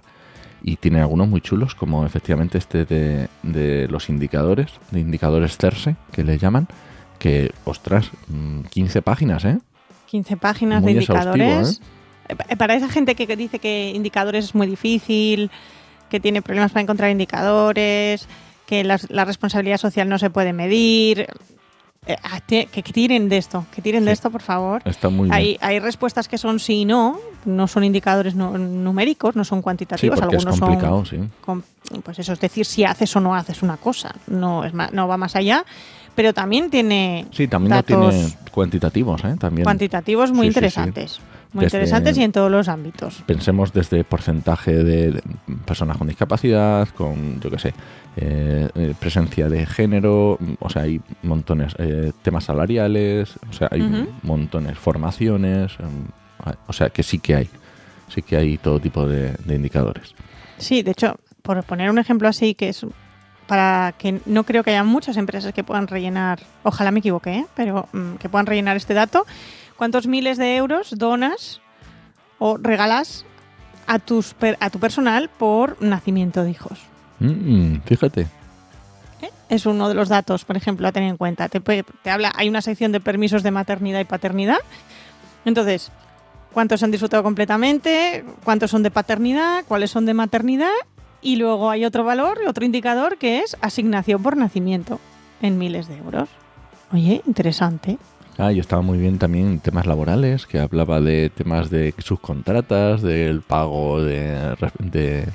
y 0.62 0.76
tienen 0.76 1.02
algunos 1.02 1.28
muy 1.28 1.40
chulos 1.40 1.74
como 1.74 2.06
efectivamente 2.06 2.58
este 2.58 2.84
de, 2.84 3.28
de 3.42 3.88
los 3.88 4.08
indicadores, 4.08 4.70
de 4.90 5.00
indicadores 5.00 5.56
CERSE 5.56 5.96
que 6.12 6.24
le 6.24 6.38
llaman, 6.38 6.68
que 7.22 7.52
ostras, 7.64 8.10
mm, 8.26 8.62
15 8.62 9.00
páginas, 9.00 9.44
¿eh? 9.44 9.58
15 10.06 10.36
páginas 10.36 10.82
Muy 10.82 10.92
de 10.94 11.00
indicadores. 11.02 11.80
Eh, 12.28 12.34
pa- 12.34 12.56
Para 12.56 12.74
esa 12.74 12.88
gente 12.88 13.14
que 13.14 13.36
dice 13.36 13.60
que 13.60 13.92
indicadores 13.94 14.46
es 14.46 14.54
muy 14.56 14.66
difícil, 14.66 15.48
que 16.10 16.18
tiene 16.18 16.42
problemas 16.42 16.72
para 16.72 16.82
encontrar 16.82 17.10
indicadores, 17.12 18.26
que 18.66 18.82
las- 18.82 19.08
la 19.08 19.24
responsabilidad 19.24 19.78
social 19.78 20.08
no 20.08 20.18
se 20.18 20.30
puede 20.30 20.52
medir, 20.52 21.28
eh, 22.06 22.16
ah, 22.24 22.40
que, 22.40 22.66
que 22.66 22.82
tiren 22.82 23.28
de 23.28 23.36
esto, 23.38 23.64
que 23.72 23.80
tiren 23.80 24.04
de 24.04 24.10
Sí. 24.10 24.14
esto, 24.14 24.30
por 24.32 24.42
favor. 24.42 24.82
Está 24.84 25.08
muy 25.08 25.28
bien. 25.28 25.32
Hay, 25.34 25.58
hay 25.60 25.78
respuestas 25.78 26.26
que 26.26 26.36
son 26.38 26.58
sí 26.58 26.80
y 26.80 26.84
no, 26.84 27.20
no 27.44 27.68
son 27.68 27.84
indicadores 27.84 28.34
nu- 28.34 28.58
numéricos, 28.58 29.36
no 29.36 29.44
son 29.44 29.60
Sí, 29.60 29.62
cuantitativos, 29.62 30.16
es 30.18 30.22
algunos 30.24 30.58
complicado, 30.58 31.04
son 31.04 31.06
sí. 31.06 31.30
com- 31.40 31.62
pues 32.02 32.18
eso 32.18 32.32
es 32.32 32.40
decir 32.40 32.66
si 32.66 32.82
haces 32.84 33.14
o 33.14 33.20
no 33.20 33.34
haces 33.36 33.62
una 33.62 33.76
cosa, 33.76 34.12
no 34.26 34.64
es 34.64 34.74
ma- 34.74 34.90
no 34.92 35.06
va 35.06 35.16
más 35.16 35.36
allá, 35.36 35.64
pero 36.14 36.32
también 36.32 36.70
tiene 36.70 37.26
Sí, 37.32 37.48
también 37.48 37.70
datos 37.70 37.86
tiene 38.14 38.28
cuantitativos, 38.50 39.24
¿eh? 39.24 39.34
También 39.38 39.64
cuantitativos 39.64 40.30
muy 40.32 40.46
Sí, 40.48 40.48
sí, 40.48 40.52
sí. 40.52 40.58
interesantes. 40.58 41.20
Muy 41.52 41.66
Desde- 41.66 41.76
interesantes 41.78 42.16
y 42.16 42.22
en 42.22 42.32
todos 42.32 42.50
los 42.50 42.68
ámbitos. 42.68 43.22
pensemos 43.26 43.74
desde 43.74 44.04
porcentaje 44.04 44.72
de 44.82 45.22
personas 45.66 45.98
con 45.98 46.08
discapacidad, 46.08 46.88
con, 46.88 47.40
yo 47.42 47.50
qué 47.50 47.58
sé, 47.58 47.74
eh, 48.16 48.94
presencia 48.98 49.50
de 49.50 49.66
género, 49.66 50.38
o 50.60 50.70
sea, 50.70 50.82
hay 50.82 51.02
montones, 51.22 51.74
eh, 51.78 52.12
temas 52.22 52.44
salariales, 52.44 53.34
o 53.50 53.52
sea, 53.52 53.68
hay 53.70 53.82
montones, 54.22 54.78
formaciones, 54.78 55.72
ah, 56.42 56.54
o 56.66 56.72
sea, 56.72 56.88
que 56.88 57.02
sí 57.02 57.18
que 57.18 57.34
hay, 57.34 57.48
sí 58.08 58.22
que 58.22 58.36
hay 58.38 58.56
todo 58.56 58.80
tipo 58.80 59.06
de, 59.06 59.32
de 59.44 59.54
indicadores. 59.54 60.14
Sí, 60.56 60.82
de 60.82 60.92
hecho, 60.92 61.16
por 61.42 61.62
poner 61.64 61.90
un 61.90 61.98
ejemplo 61.98 62.28
así, 62.28 62.54
que 62.54 62.70
es 62.70 62.86
para 63.52 63.92
que 63.98 64.18
no 64.24 64.44
creo 64.44 64.64
que 64.64 64.70
haya 64.70 64.82
muchas 64.82 65.18
empresas 65.18 65.52
que 65.52 65.62
puedan 65.62 65.86
rellenar, 65.86 66.40
ojalá 66.62 66.90
me 66.90 67.00
equivoque, 67.00 67.40
¿eh? 67.40 67.46
pero 67.54 67.86
mm, 67.92 68.14
que 68.14 68.30
puedan 68.30 68.46
rellenar 68.46 68.78
este 68.78 68.94
dato, 68.94 69.26
¿cuántos 69.76 70.06
miles 70.06 70.38
de 70.38 70.56
euros 70.56 70.96
donas 70.96 71.60
o 72.38 72.56
regalas 72.56 73.26
a, 73.86 73.98
tus, 73.98 74.34
a 74.58 74.70
tu 74.70 74.78
personal 74.78 75.28
por 75.28 75.76
nacimiento 75.82 76.44
de 76.44 76.50
hijos? 76.50 76.78
Mm, 77.18 77.80
fíjate, 77.84 78.26
Es 79.50 79.66
uno 79.66 79.90
de 79.90 79.96
los 79.96 80.08
datos, 80.08 80.46
por 80.46 80.56
ejemplo, 80.56 80.88
a 80.88 80.92
tener 80.92 81.10
en 81.10 81.18
cuenta. 81.18 81.50
Te, 81.50 81.60
te 81.60 82.10
habla, 82.10 82.32
hay 82.34 82.48
una 82.48 82.62
sección 82.62 82.90
de 82.90 83.00
permisos 83.00 83.42
de 83.42 83.50
maternidad 83.50 84.00
y 84.00 84.04
paternidad. 84.04 84.60
Entonces, 85.44 85.92
¿cuántos 86.54 86.82
han 86.82 86.90
disfrutado 86.90 87.22
completamente? 87.22 88.24
¿Cuántos 88.44 88.70
son 88.70 88.82
de 88.82 88.90
paternidad? 88.90 89.66
¿Cuáles 89.68 89.90
son 89.90 90.06
de 90.06 90.14
maternidad? 90.14 90.72
Y 91.22 91.36
luego 91.36 91.70
hay 91.70 91.84
otro 91.84 92.04
valor, 92.04 92.38
otro 92.48 92.64
indicador 92.64 93.16
que 93.16 93.38
es 93.38 93.56
asignación 93.60 94.22
por 94.22 94.36
nacimiento 94.36 94.98
en 95.40 95.56
miles 95.56 95.88
de 95.88 95.98
euros. 95.98 96.28
Oye, 96.92 97.22
interesante. 97.26 97.98
Ah, 98.38 98.52
y 98.52 98.58
estaba 98.58 98.82
muy 98.82 98.98
bien 98.98 99.18
también 99.18 99.60
temas 99.60 99.86
laborales, 99.86 100.46
que 100.46 100.58
hablaba 100.58 101.00
de 101.00 101.30
temas 101.30 101.70
de 101.70 101.94
subcontratas, 101.98 103.02
del 103.02 103.42
pago 103.42 104.02
de, 104.02 104.56
de, 104.78 105.26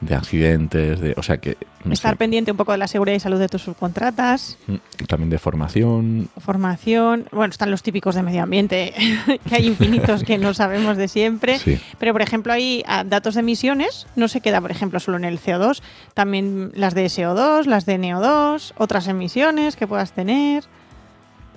de 0.00 0.14
accidentes, 0.14 1.00
de, 1.00 1.14
o 1.16 1.22
sea 1.22 1.38
que 1.38 1.56
no 1.84 1.92
Estar 1.92 2.12
sé, 2.12 2.16
pendiente 2.16 2.50
un 2.50 2.56
poco 2.56 2.72
de 2.72 2.78
la 2.78 2.88
seguridad 2.88 3.16
y 3.16 3.20
salud 3.20 3.38
de 3.38 3.48
tus 3.48 3.62
subcontratas, 3.62 4.58
mm, 4.66 5.04
también 5.06 5.30
de 5.30 5.38
formación, 5.38 6.28
formación. 6.38 7.26
Bueno, 7.32 7.50
están 7.50 7.70
los 7.70 7.82
típicos 7.82 8.14
de 8.14 8.22
medio 8.22 8.42
ambiente, 8.42 8.92
que 9.48 9.54
hay 9.54 9.66
infinitos 9.66 10.22
que 10.24 10.36
no 10.36 10.52
sabemos 10.52 10.96
de 10.96 11.08
siempre. 11.08 11.58
sí. 11.58 11.78
Pero, 11.98 12.12
por 12.12 12.22
ejemplo, 12.22 12.52
hay 12.52 12.82
ah, 12.86 13.04
datos 13.04 13.34
de 13.34 13.40
emisiones, 13.40 14.06
no 14.16 14.28
se 14.28 14.40
queda, 14.40 14.60
por 14.60 14.70
ejemplo, 14.70 15.00
solo 15.00 15.16
en 15.16 15.24
el 15.24 15.40
CO2, 15.40 15.80
también 16.14 16.70
las 16.74 16.94
de 16.94 17.06
SO2, 17.06 17.64
las 17.64 17.86
de 17.86 17.98
NO2, 17.98 18.72
otras 18.76 19.08
emisiones 19.08 19.76
que 19.76 19.86
puedas 19.86 20.12
tener. 20.12 20.64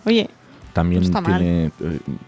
Oye, 0.06 0.29
También 0.73 1.10
No 1.12 1.21
tiene, 1.21 1.71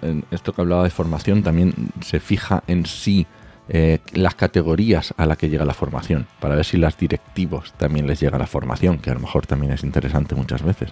eh, 0.02 0.22
esto 0.32 0.54
que 0.54 0.62
hablaba 0.62 0.84
de 0.84 0.90
formación, 0.90 1.44
también 1.44 1.74
se 2.02 2.20
fija 2.20 2.64
en 2.68 2.86
sí 2.86 3.26
eh, 3.70 4.00
las 4.14 4.36
categorías 4.36 5.14
a 5.18 5.26
la 5.26 5.36
que 5.36 5.50
llega 5.50 5.66
la 5.66 5.74
formación, 5.74 6.28
para 6.40 6.56
ver 6.56 6.66
si 6.66 6.78
las 6.78 6.98
directivos 6.98 7.74
también 7.78 8.06
les 8.08 8.20
llega 8.20 8.38
la 8.38 8.48
formación, 8.48 9.00
que 9.00 9.10
a 9.10 9.14
lo 9.16 9.20
mejor 9.20 9.48
también 9.48 9.72
es 9.74 9.84
interesante 9.84 10.36
muchas 10.36 10.62
veces. 10.64 10.92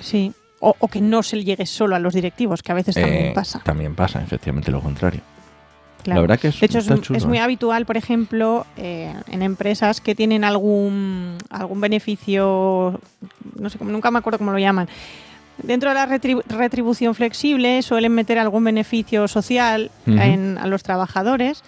sí. 0.00 0.32
o, 0.60 0.74
o 0.80 0.88
que 0.88 1.00
no 1.00 1.22
se 1.22 1.44
llegue 1.44 1.66
solo 1.66 1.94
a 1.94 2.00
los 2.00 2.14
directivos, 2.14 2.64
que 2.64 2.72
a 2.72 2.74
veces 2.74 2.96
también 2.96 3.26
Eh, 3.26 3.32
pasa. 3.32 3.60
También 3.62 3.94
pasa, 3.94 4.20
efectivamente, 4.20 4.72
lo 4.72 4.80
contrario. 4.80 5.20
Claro. 6.02 6.16
La 6.16 6.20
verdad 6.22 6.40
que 6.40 6.48
es, 6.48 6.58
De 6.58 6.66
hecho, 6.66 6.78
es, 6.78 6.88
está 6.88 7.00
chulo, 7.00 7.16
es 7.16 7.26
muy 7.26 7.38
¿eh? 7.38 7.42
habitual, 7.42 7.86
por 7.86 7.96
ejemplo, 7.96 8.66
eh, 8.76 9.14
en 9.28 9.42
empresas 9.42 10.00
que 10.00 10.16
tienen 10.16 10.42
algún, 10.42 11.38
algún 11.50 11.80
beneficio, 11.80 13.00
no 13.56 13.70
sé, 13.70 13.78
cómo- 13.78 13.90
nunca 13.92 14.10
me 14.10 14.18
acuerdo 14.18 14.38
cómo 14.38 14.50
lo 14.50 14.58
llaman. 14.58 14.88
Dentro 15.62 15.90
de 15.90 15.94
la 15.94 16.08
retribu- 16.08 16.42
retribución 16.48 17.14
flexible 17.14 17.82
suelen 17.82 18.12
meter 18.12 18.38
algún 18.40 18.64
beneficio 18.64 19.28
social 19.28 19.90
en- 20.06 20.58
a 20.58 20.66
los 20.66 20.82
trabajadores 20.82 21.62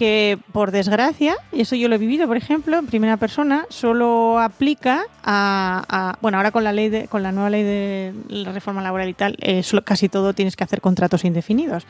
que, 0.00 0.38
por 0.52 0.70
desgracia, 0.70 1.36
y 1.52 1.60
eso 1.60 1.76
yo 1.76 1.86
lo 1.86 1.94
he 1.94 1.98
vivido, 1.98 2.26
por 2.26 2.38
ejemplo, 2.38 2.78
en 2.78 2.86
primera 2.86 3.18
persona, 3.18 3.66
solo 3.68 4.38
aplica 4.40 5.02
a, 5.22 5.84
a- 5.86 6.18
bueno, 6.22 6.38
ahora 6.38 6.52
con 6.52 6.64
la 6.64 6.72
ley 6.72 6.88
de, 6.88 7.06
con 7.06 7.22
la 7.22 7.32
nueva 7.32 7.50
ley 7.50 7.62
de 7.62 8.14
la 8.30 8.50
reforma 8.50 8.80
laboral 8.80 9.10
y 9.10 9.12
tal, 9.12 9.36
eh, 9.42 9.62
solo- 9.62 9.84
casi 9.84 10.08
todo 10.08 10.32
tienes 10.32 10.56
que 10.56 10.64
hacer 10.64 10.80
contratos 10.80 11.26
indefinidos. 11.26 11.86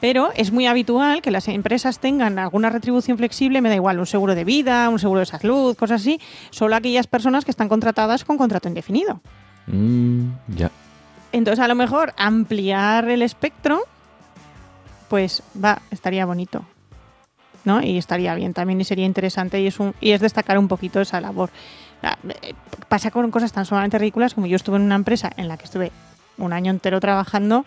Pero 0.00 0.32
es 0.34 0.50
muy 0.50 0.66
habitual 0.66 1.22
que 1.22 1.30
las 1.30 1.46
empresas 1.46 2.00
tengan 2.00 2.40
alguna 2.40 2.70
retribución 2.70 3.16
flexible, 3.18 3.60
me 3.60 3.68
da 3.68 3.76
igual, 3.76 4.00
un 4.00 4.06
seguro 4.06 4.34
de 4.34 4.42
vida, 4.44 4.88
un 4.88 4.98
seguro 4.98 5.20
de 5.20 5.26
salud, 5.26 5.76
cosas 5.76 6.00
así, 6.00 6.20
solo 6.50 6.74
aquellas 6.74 7.06
personas 7.06 7.44
que 7.44 7.52
están 7.52 7.68
contratadas 7.68 8.24
con 8.24 8.36
contrato 8.36 8.66
indefinido. 8.66 9.20
Mm, 9.68 10.26
ya. 10.56 10.72
Entonces, 11.30 11.64
a 11.64 11.68
lo 11.68 11.76
mejor 11.76 12.14
ampliar 12.16 13.08
el 13.08 13.22
espectro, 13.22 13.80
pues 15.08 15.42
va, 15.64 15.80
estaría 15.92 16.26
bonito. 16.26 16.64
¿No? 17.64 17.82
Y 17.82 17.96
estaría 17.96 18.34
bien 18.34 18.52
también 18.52 18.80
y 18.80 18.84
sería 18.84 19.06
interesante 19.06 19.60
y 19.60 19.66
es, 19.66 19.80
un, 19.80 19.94
y 20.00 20.10
es 20.10 20.20
destacar 20.20 20.58
un 20.58 20.68
poquito 20.68 21.00
esa 21.00 21.20
labor. 21.20 21.48
Ah, 22.02 22.18
eh, 22.42 22.52
Pasa 22.88 23.10
con 23.10 23.30
cosas 23.30 23.52
tan 23.52 23.64
sumamente 23.64 23.98
ridículas 23.98 24.34
como 24.34 24.46
yo 24.46 24.56
estuve 24.56 24.76
en 24.76 24.82
una 24.82 24.96
empresa 24.96 25.30
en 25.38 25.48
la 25.48 25.56
que 25.56 25.64
estuve 25.64 25.90
un 26.36 26.52
año 26.52 26.70
entero 26.70 27.00
trabajando, 27.00 27.64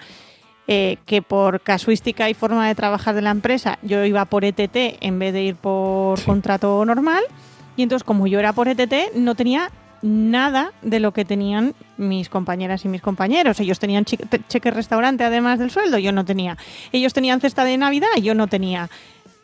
eh, 0.68 0.98
que 1.06 1.22
por 1.24 1.62
casuística 1.62 2.30
y 2.30 2.34
forma 2.36 2.68
de 2.68 2.76
trabajar 2.76 3.16
de 3.16 3.22
la 3.24 3.32
empresa 3.32 3.80
yo 3.82 4.04
iba 4.06 4.24
por 4.26 4.46
ETT 4.46 4.98
en 5.02 5.18
vez 5.18 5.34
de 5.34 5.42
ir 5.44 5.56
por 5.56 6.20
Sí. 6.20 6.26
contrato 6.26 6.84
normal. 6.86 7.24
Y 7.76 7.84
entonces, 7.84 8.04
como 8.04 8.28
yo 8.28 8.38
era 8.40 8.54
por 8.54 8.68
ETT, 8.68 9.14
no 9.16 9.34
tenía 9.36 9.72
nada 10.04 10.72
de 10.84 11.00
lo 11.00 11.12
que 11.12 11.26
tenían 11.26 11.74
mis 11.98 12.30
compañeras 12.30 12.86
y 12.86 12.88
mis 12.88 13.02
compañeros. 13.02 13.60
Ellos 13.60 13.80
tenían 13.80 14.06
che- 14.06 14.18
te- 14.18 14.42
cheque 14.48 14.70
restaurante 14.72 15.24
además 15.24 15.58
del 15.58 15.72
sueldo, 15.72 15.98
yo 15.98 16.12
no 16.12 16.24
tenía. 16.26 16.58
Ellos 16.92 17.14
tenían 17.14 17.40
cesta 17.42 17.64
de 17.64 17.78
Navidad, 17.78 18.08
yo 18.22 18.36
no 18.36 18.48
tenía. 18.48 18.90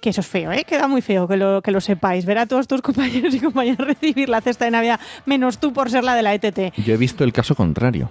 Que 0.04 0.10
eso 0.10 0.20
es 0.20 0.28
feo, 0.28 0.52
¿eh? 0.52 0.66
Queda 0.66 0.90
muy 0.90 1.02
feo 1.02 1.30
que 1.30 1.38
lo, 1.38 1.62
que 1.62 1.72
lo 1.72 1.80
sepáis. 1.80 2.26
Ver 2.26 2.38
a 2.38 2.46
todos 2.46 2.68
tus 2.68 2.82
compañeros 2.82 3.34
y 3.34 3.40
compañeras 3.40 3.88
recibir 3.88 4.28
la 4.28 4.42
cesta 4.42 4.66
de 4.66 4.72
Navidad, 4.72 5.00
menos 5.26 5.60
tú 5.60 5.72
por 5.72 5.90
ser 5.90 6.04
la 6.04 6.14
de 6.14 6.22
la 6.24 6.34
ETT. 6.34 6.76
Yo 6.86 6.94
he 6.94 6.98
visto 6.98 7.24
el 7.24 7.32
caso 7.32 7.56
contrario. 7.56 8.10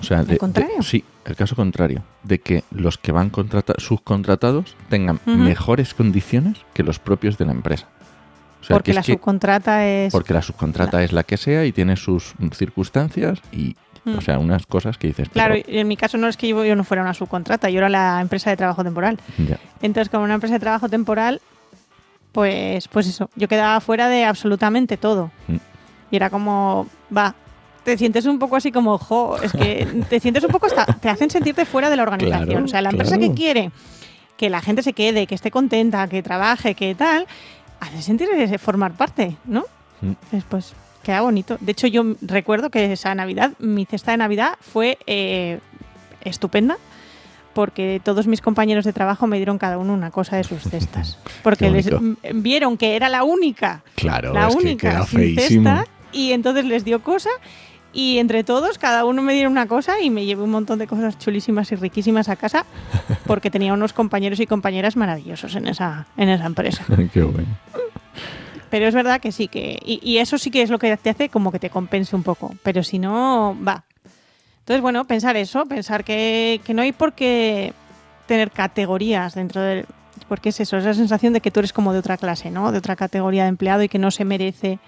O 0.00 0.02
sea, 0.02 0.24
de- 0.24 0.38
contrario? 0.38 0.82
sí, 0.82 1.04
el 1.24 1.36
caso 1.36 1.54
contrario. 1.54 2.02
De 2.24 2.40
que 2.40 2.64
los 2.72 2.98
que 2.98 3.12
van 3.12 3.30
contrata- 3.30 3.74
subcontratados 3.78 4.74
tengan 4.88 5.20
mejores 5.24 5.94
condiciones 5.94 6.58
que 6.74 6.82
los 6.82 6.98
propios 6.98 7.38
de 7.38 7.44
la 7.44 7.52
empresa. 7.52 7.86
O 8.60 8.64
sea, 8.64 8.74
porque 8.74 8.86
que 8.86 8.90
es 8.90 8.96
la 8.96 9.02
que- 9.04 9.12
subcontrata 9.12 9.86
es... 9.86 10.12
porque 10.12 10.34
la 10.34 10.42
subcontrata 10.42 11.04
es 11.04 11.12
la 11.12 11.22
que 11.22 11.36
sea 11.36 11.64
y 11.64 11.70
tiene 11.70 11.94
sus 11.96 12.34
circunstancias 12.54 13.38
y, 13.52 13.76
Mm. 14.14 14.18
o 14.18 14.20
sea, 14.20 14.38
unas 14.38 14.66
cosas 14.66 14.98
que 14.98 15.08
dices. 15.08 15.28
Claro, 15.28 15.54
pero- 15.54 15.78
en 15.78 15.88
mi 15.88 15.96
caso 15.96 16.18
no 16.18 16.28
es 16.28 16.36
que 16.36 16.48
yo, 16.48 16.64
yo 16.64 16.76
no 16.76 16.84
fuera 16.84 17.02
una 17.02 17.14
subcontrata, 17.14 17.70
yo 17.70 17.78
era 17.78 17.88
la 17.88 18.20
empresa 18.20 18.50
de 18.50 18.56
trabajo 18.56 18.82
temporal. 18.84 19.18
ya. 19.38 19.58
Entonces, 19.82 20.08
como 20.10 20.24
una 20.24 20.34
empresa 20.34 20.54
de 20.54 20.60
trabajo 20.60 20.88
temporal, 20.88 21.40
pues, 22.32 22.88
pues 22.88 23.06
eso, 23.06 23.30
yo 23.36 23.48
quedaba 23.48 23.80
fuera 23.80 24.08
de 24.08 24.24
absolutamente 24.24 24.96
todo. 24.96 25.30
Mm. 25.48 25.56
Y 26.12 26.16
era 26.16 26.30
como, 26.30 26.88
va, 27.16 27.34
te 27.84 27.96
sientes 27.96 28.26
un 28.26 28.38
poco 28.38 28.56
así 28.56 28.72
como, 28.72 28.98
jo, 28.98 29.36
es 29.42 29.52
que 29.52 29.86
te 30.08 30.20
sientes 30.20 30.44
un 30.44 30.50
poco 30.50 30.66
hasta, 30.66 30.86
te 30.86 31.08
hacen 31.08 31.30
sentirte 31.30 31.64
fuera 31.64 31.90
de 31.90 31.96
la 31.96 32.02
organización. 32.02 32.46
Claro, 32.46 32.64
o 32.64 32.68
sea, 32.68 32.82
la 32.82 32.90
empresa 32.90 33.16
claro. 33.16 33.32
que 33.32 33.40
quiere 33.40 33.70
que 34.36 34.48
la 34.48 34.62
gente 34.62 34.82
se 34.82 34.94
quede, 34.94 35.26
que 35.26 35.34
esté 35.34 35.50
contenta, 35.50 36.08
que 36.08 36.22
trabaje, 36.22 36.74
que 36.74 36.94
tal, 36.94 37.26
hace 37.78 38.00
sentir 38.00 38.28
formar 38.58 38.92
parte, 38.92 39.36
¿no? 39.44 39.64
Mm. 40.00 40.12
Después, 40.32 40.72
queda 41.02 41.22
bonito. 41.22 41.56
De 41.60 41.72
hecho, 41.72 41.86
yo 41.86 42.04
recuerdo 42.22 42.70
que 42.70 42.92
esa 42.92 43.14
Navidad, 43.14 43.52
mi 43.58 43.84
cesta 43.86 44.12
de 44.12 44.18
Navidad 44.18 44.56
fue 44.60 44.98
eh, 45.06 45.58
estupenda 46.22 46.76
porque 47.54 48.00
todos 48.02 48.26
mis 48.26 48.40
compañeros 48.40 48.84
de 48.84 48.92
trabajo 48.92 49.26
me 49.26 49.36
dieron 49.36 49.58
cada 49.58 49.78
uno 49.78 49.92
una 49.92 50.10
cosa 50.10 50.36
de 50.36 50.44
sus 50.44 50.62
cestas. 50.62 51.18
Porque 51.42 51.68
les 51.68 51.90
vieron 52.32 52.76
que 52.76 52.94
era 52.94 53.08
la 53.08 53.24
única, 53.24 53.82
Claro, 53.96 54.32
la 54.32 54.48
es 54.48 54.54
que 54.54 54.62
única 54.62 54.90
queda 54.90 55.06
sin 55.06 55.34
cesta 55.34 55.86
y 56.12 56.32
entonces 56.32 56.64
les 56.64 56.84
dio 56.84 57.02
cosa 57.02 57.30
y 57.92 58.18
entre 58.18 58.44
todos 58.44 58.78
cada 58.78 59.04
uno 59.04 59.20
me 59.20 59.32
dieron 59.32 59.52
una 59.52 59.66
cosa 59.66 60.00
y 60.00 60.10
me 60.10 60.24
llevé 60.24 60.42
un 60.42 60.50
montón 60.50 60.78
de 60.78 60.86
cosas 60.86 61.18
chulísimas 61.18 61.72
y 61.72 61.76
riquísimas 61.76 62.28
a 62.28 62.36
casa 62.36 62.64
porque 63.26 63.50
tenía 63.50 63.74
unos 63.74 63.92
compañeros 63.92 64.38
y 64.40 64.46
compañeras 64.46 64.96
maravillosos 64.96 65.56
en 65.56 65.66
esa, 65.66 66.06
en 66.16 66.28
esa 66.28 66.46
empresa. 66.46 66.84
Qué 67.12 67.22
bueno. 67.22 67.48
Pero 68.70 68.86
es 68.86 68.94
verdad 68.94 69.20
que 69.20 69.32
sí, 69.32 69.48
que 69.48 69.78
y, 69.84 70.00
y 70.02 70.18
eso 70.18 70.38
sí 70.38 70.50
que 70.50 70.62
es 70.62 70.70
lo 70.70 70.78
que 70.78 70.96
te 70.96 71.10
hace 71.10 71.28
como 71.28 71.50
que 71.52 71.58
te 71.58 71.70
compense 71.70 72.14
un 72.16 72.22
poco. 72.22 72.54
Pero 72.62 72.82
si 72.82 72.98
no, 72.98 73.56
va. 73.66 73.84
Entonces, 74.60 74.80
bueno, 74.82 75.04
pensar 75.06 75.36
eso, 75.36 75.66
pensar 75.66 76.04
que, 76.04 76.60
que 76.64 76.74
no 76.74 76.82
hay 76.82 76.92
por 76.92 77.12
qué 77.14 77.72
tener 78.26 78.50
categorías 78.52 79.34
dentro 79.34 79.60
del... 79.60 79.86
Porque 80.28 80.50
es 80.50 80.60
eso, 80.60 80.76
es 80.76 80.84
la 80.84 80.94
sensación 80.94 81.32
de 81.32 81.40
que 81.40 81.50
tú 81.50 81.58
eres 81.58 81.72
como 81.72 81.92
de 81.92 81.98
otra 81.98 82.16
clase, 82.16 82.52
¿no? 82.52 82.70
De 82.70 82.78
otra 82.78 82.94
categoría 82.94 83.42
de 83.42 83.48
empleado 83.48 83.82
y 83.82 83.88
que 83.88 83.98
no 83.98 84.10
se 84.12 84.24
merece... 84.24 84.78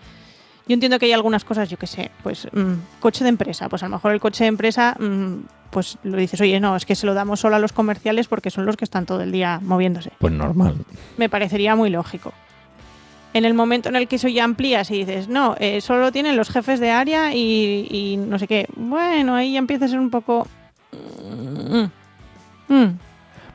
Yo 0.68 0.74
entiendo 0.74 1.00
que 1.00 1.06
hay 1.06 1.12
algunas 1.12 1.44
cosas, 1.44 1.68
yo 1.68 1.76
qué 1.76 1.88
sé, 1.88 2.12
pues 2.22 2.46
mm, 2.52 3.00
coche 3.00 3.24
de 3.24 3.30
empresa, 3.30 3.68
pues 3.68 3.82
a 3.82 3.86
lo 3.88 3.96
mejor 3.96 4.12
el 4.12 4.20
coche 4.20 4.44
de 4.44 4.48
empresa, 4.48 4.94
mm, 5.00 5.38
pues 5.70 5.98
lo 6.04 6.16
dices, 6.16 6.40
oye, 6.40 6.60
no, 6.60 6.76
es 6.76 6.86
que 6.86 6.94
se 6.94 7.04
lo 7.04 7.14
damos 7.14 7.40
solo 7.40 7.56
a 7.56 7.58
los 7.58 7.72
comerciales 7.72 8.28
porque 8.28 8.50
son 8.50 8.64
los 8.64 8.76
que 8.76 8.84
están 8.84 9.04
todo 9.04 9.22
el 9.22 9.32
día 9.32 9.58
moviéndose 9.60 10.12
Pues 10.20 10.32
normal. 10.32 10.76
me 11.16 11.28
parecería 11.28 11.74
muy 11.74 11.90
lógico. 11.90 12.32
En 13.34 13.44
el 13.46 13.54
momento 13.54 13.88
en 13.88 13.96
el 13.96 14.08
que 14.08 14.16
eso 14.16 14.28
ya 14.28 14.44
amplías 14.44 14.90
y 14.90 15.04
dices, 15.04 15.28
no, 15.28 15.56
eh, 15.58 15.80
solo 15.80 16.00
lo 16.02 16.12
tienen 16.12 16.36
los 16.36 16.50
jefes 16.50 16.80
de 16.80 16.90
área 16.90 17.34
y, 17.34 17.86
y 17.90 18.16
no 18.18 18.38
sé 18.38 18.46
qué, 18.46 18.66
bueno, 18.76 19.34
ahí 19.34 19.52
ya 19.54 19.58
empieza 19.58 19.86
a 19.86 19.88
ser 19.88 19.98
un 20.00 20.10
poco... 20.10 20.46
Mm, 20.92 21.84
mm. 22.74 22.98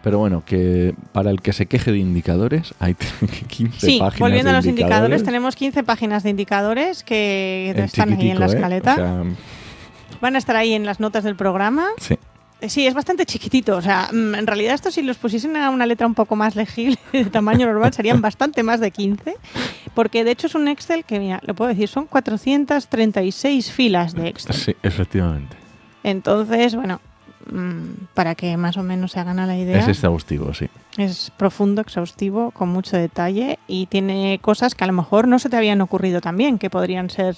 Pero 0.03 0.19
bueno, 0.19 0.43
que 0.45 0.95
para 1.11 1.31
el 1.31 1.41
que 1.41 1.53
se 1.53 1.65
queje 1.65 1.91
de 1.91 1.97
indicadores, 1.97 2.73
hay 2.79 2.95
15 3.49 3.79
Sí, 3.85 3.99
páginas 3.99 4.19
volviendo 4.19 4.49
de 4.51 4.55
a 4.55 4.59
los 4.59 4.65
indicadores, 4.65 5.19
indicadores. 5.19 5.23
tenemos 5.23 5.55
15 5.55 5.83
páginas 5.83 6.23
de 6.23 6.29
indicadores 6.29 7.03
que 7.03 7.73
están 7.75 8.13
ahí 8.13 8.29
en 8.31 8.39
la 8.39 8.45
¿eh? 8.45 8.49
escaleta. 8.49 8.93
O 8.93 8.95
sea, 8.95 9.23
Van 10.21 10.35
a 10.35 10.37
estar 10.39 10.55
ahí 10.55 10.73
en 10.73 10.85
las 10.85 10.99
notas 10.99 11.23
del 11.23 11.35
programa. 11.35 11.87
sí. 11.99 12.17
Sí, 12.67 12.87
es 12.87 12.93
bastante 12.93 13.25
chiquitito. 13.25 13.75
O 13.77 13.81
sea, 13.81 14.09
mm, 14.11 14.35
en 14.35 14.47
realidad 14.47 14.73
esto 14.73 14.89
si 14.89 15.01
los 15.03 15.17
pusiesen 15.17 15.55
a 15.57 15.69
una 15.69 15.85
letra 15.85 16.07
un 16.07 16.15
poco 16.15 16.35
más 16.35 16.55
legible 16.55 16.97
de 17.13 17.25
tamaño 17.25 17.67
normal 17.67 17.93
serían 17.93 18.21
bastante 18.21 18.63
más 18.63 18.79
de 18.79 18.91
15. 18.91 19.35
Porque 19.93 20.23
de 20.23 20.31
hecho 20.31 20.47
es 20.47 20.55
un 20.55 20.67
Excel 20.67 21.03
que, 21.05 21.19
mira, 21.19 21.39
lo 21.43 21.53
puedo 21.53 21.69
decir, 21.69 21.87
son 21.87 22.05
436 22.07 23.71
filas 23.71 24.13
de 24.13 24.27
Excel. 24.29 24.55
Sí, 24.55 24.75
efectivamente. 24.83 25.55
Entonces, 26.03 26.75
bueno, 26.75 26.99
mm, 27.51 28.05
para 28.13 28.35
que 28.35 28.55
más 28.57 28.77
o 28.77 28.83
menos 28.83 29.11
se 29.11 29.19
hagan 29.19 29.39
a 29.39 29.47
la 29.47 29.57
idea, 29.57 29.79
Es 29.79 29.87
exhaustivo, 29.87 30.53
sí. 30.53 30.67
es 30.97 31.31
profundo, 31.37 31.81
exhaustivo, 31.81 32.51
con 32.51 32.69
mucho 32.69 32.97
detalle 32.97 33.59
y 33.67 33.85
tiene 33.87 34.39
cosas 34.41 34.73
que 34.75 34.83
a 34.83 34.87
lo 34.87 34.93
mejor 34.93 35.27
no 35.27 35.37
se 35.39 35.49
te 35.49 35.57
habían 35.57 35.81
ocurrido 35.81 36.21
también, 36.21 36.57
que 36.59 36.69
podrían 36.69 37.09
ser 37.09 37.35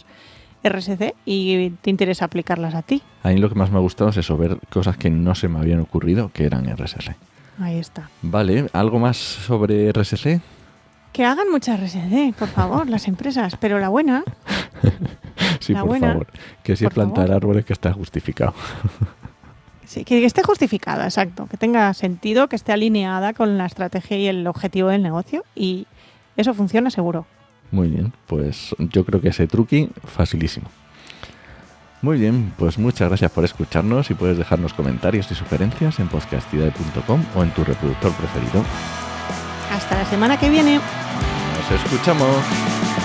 RSC 0.63 1.15
y 1.25 1.69
te 1.81 1.89
interesa 1.89 2.25
aplicarlas 2.25 2.75
a 2.75 2.81
ti. 2.81 3.01
A 3.23 3.29
mí 3.29 3.37
lo 3.37 3.49
que 3.49 3.55
más 3.55 3.71
me 3.71 3.77
ha 3.77 3.81
gustado 3.81 4.09
es 4.09 4.17
eso, 4.17 4.37
ver 4.37 4.57
cosas 4.69 4.97
que 4.97 5.09
no 5.09 5.35
se 5.35 5.47
me 5.47 5.59
habían 5.59 5.79
ocurrido 5.79 6.31
que 6.33 6.45
eran 6.45 6.65
RSS. 6.75 7.11
Ahí 7.59 7.77
está. 7.77 8.09
Vale, 8.21 8.67
¿algo 8.73 8.99
más 8.99 9.17
sobre 9.17 9.91
RSS? 9.91 10.39
Que 11.11 11.25
hagan 11.25 11.49
mucha 11.51 11.75
RSC, 11.75 12.33
por 12.37 12.47
favor, 12.49 12.87
las 12.89 13.07
empresas, 13.07 13.55
pero 13.59 13.79
la 13.79 13.89
buena, 13.89 14.23
Sí, 15.59 15.73
La 15.73 15.79
por 15.81 15.89
buena. 15.89 16.07
favor. 16.09 16.27
Que 16.63 16.75
si 16.75 16.85
es 16.85 16.89
Por 16.89 16.93
plantar 16.95 17.27
favor. 17.27 17.35
árboles 17.35 17.65
que 17.65 17.73
está 17.73 17.91
justificado. 17.93 18.53
sí, 19.85 20.03
que 20.05 20.23
esté 20.23 20.43
justificada, 20.43 21.03
exacto, 21.05 21.47
que 21.47 21.57
tenga 21.57 21.93
sentido, 21.93 22.47
que 22.47 22.55
esté 22.55 22.71
alineada 22.71 23.33
con 23.33 23.57
la 23.57 23.65
estrategia 23.65 24.17
y 24.17 24.27
el 24.27 24.45
objetivo 24.47 24.89
del 24.89 25.01
negocio 25.03 25.43
y 25.55 25.87
eso 26.37 26.53
funciona 26.53 26.89
seguro. 26.91 27.25
Muy 27.71 27.89
bien, 27.89 28.13
pues 28.27 28.75
yo 28.79 29.05
creo 29.05 29.21
que 29.21 29.29
ese 29.29 29.47
truqui 29.47 29.89
facilísimo. 30.05 30.69
Muy 32.01 32.17
bien, 32.17 32.53
pues 32.57 32.77
muchas 32.77 33.09
gracias 33.09 33.31
por 33.31 33.43
escucharnos 33.43 34.09
y 34.09 34.13
puedes 34.13 34.37
dejarnos 34.37 34.73
comentarios 34.73 35.29
y 35.31 35.35
sugerencias 35.35 35.99
en 35.99 36.07
podcastidad.com 36.07 37.25
o 37.35 37.43
en 37.43 37.51
tu 37.51 37.63
reproductor 37.63 38.13
preferido. 38.13 38.63
Hasta 39.71 39.97
la 39.97 40.05
semana 40.05 40.39
que 40.39 40.49
viene. 40.49 40.75
Nos 40.75 41.81
escuchamos. 41.83 42.98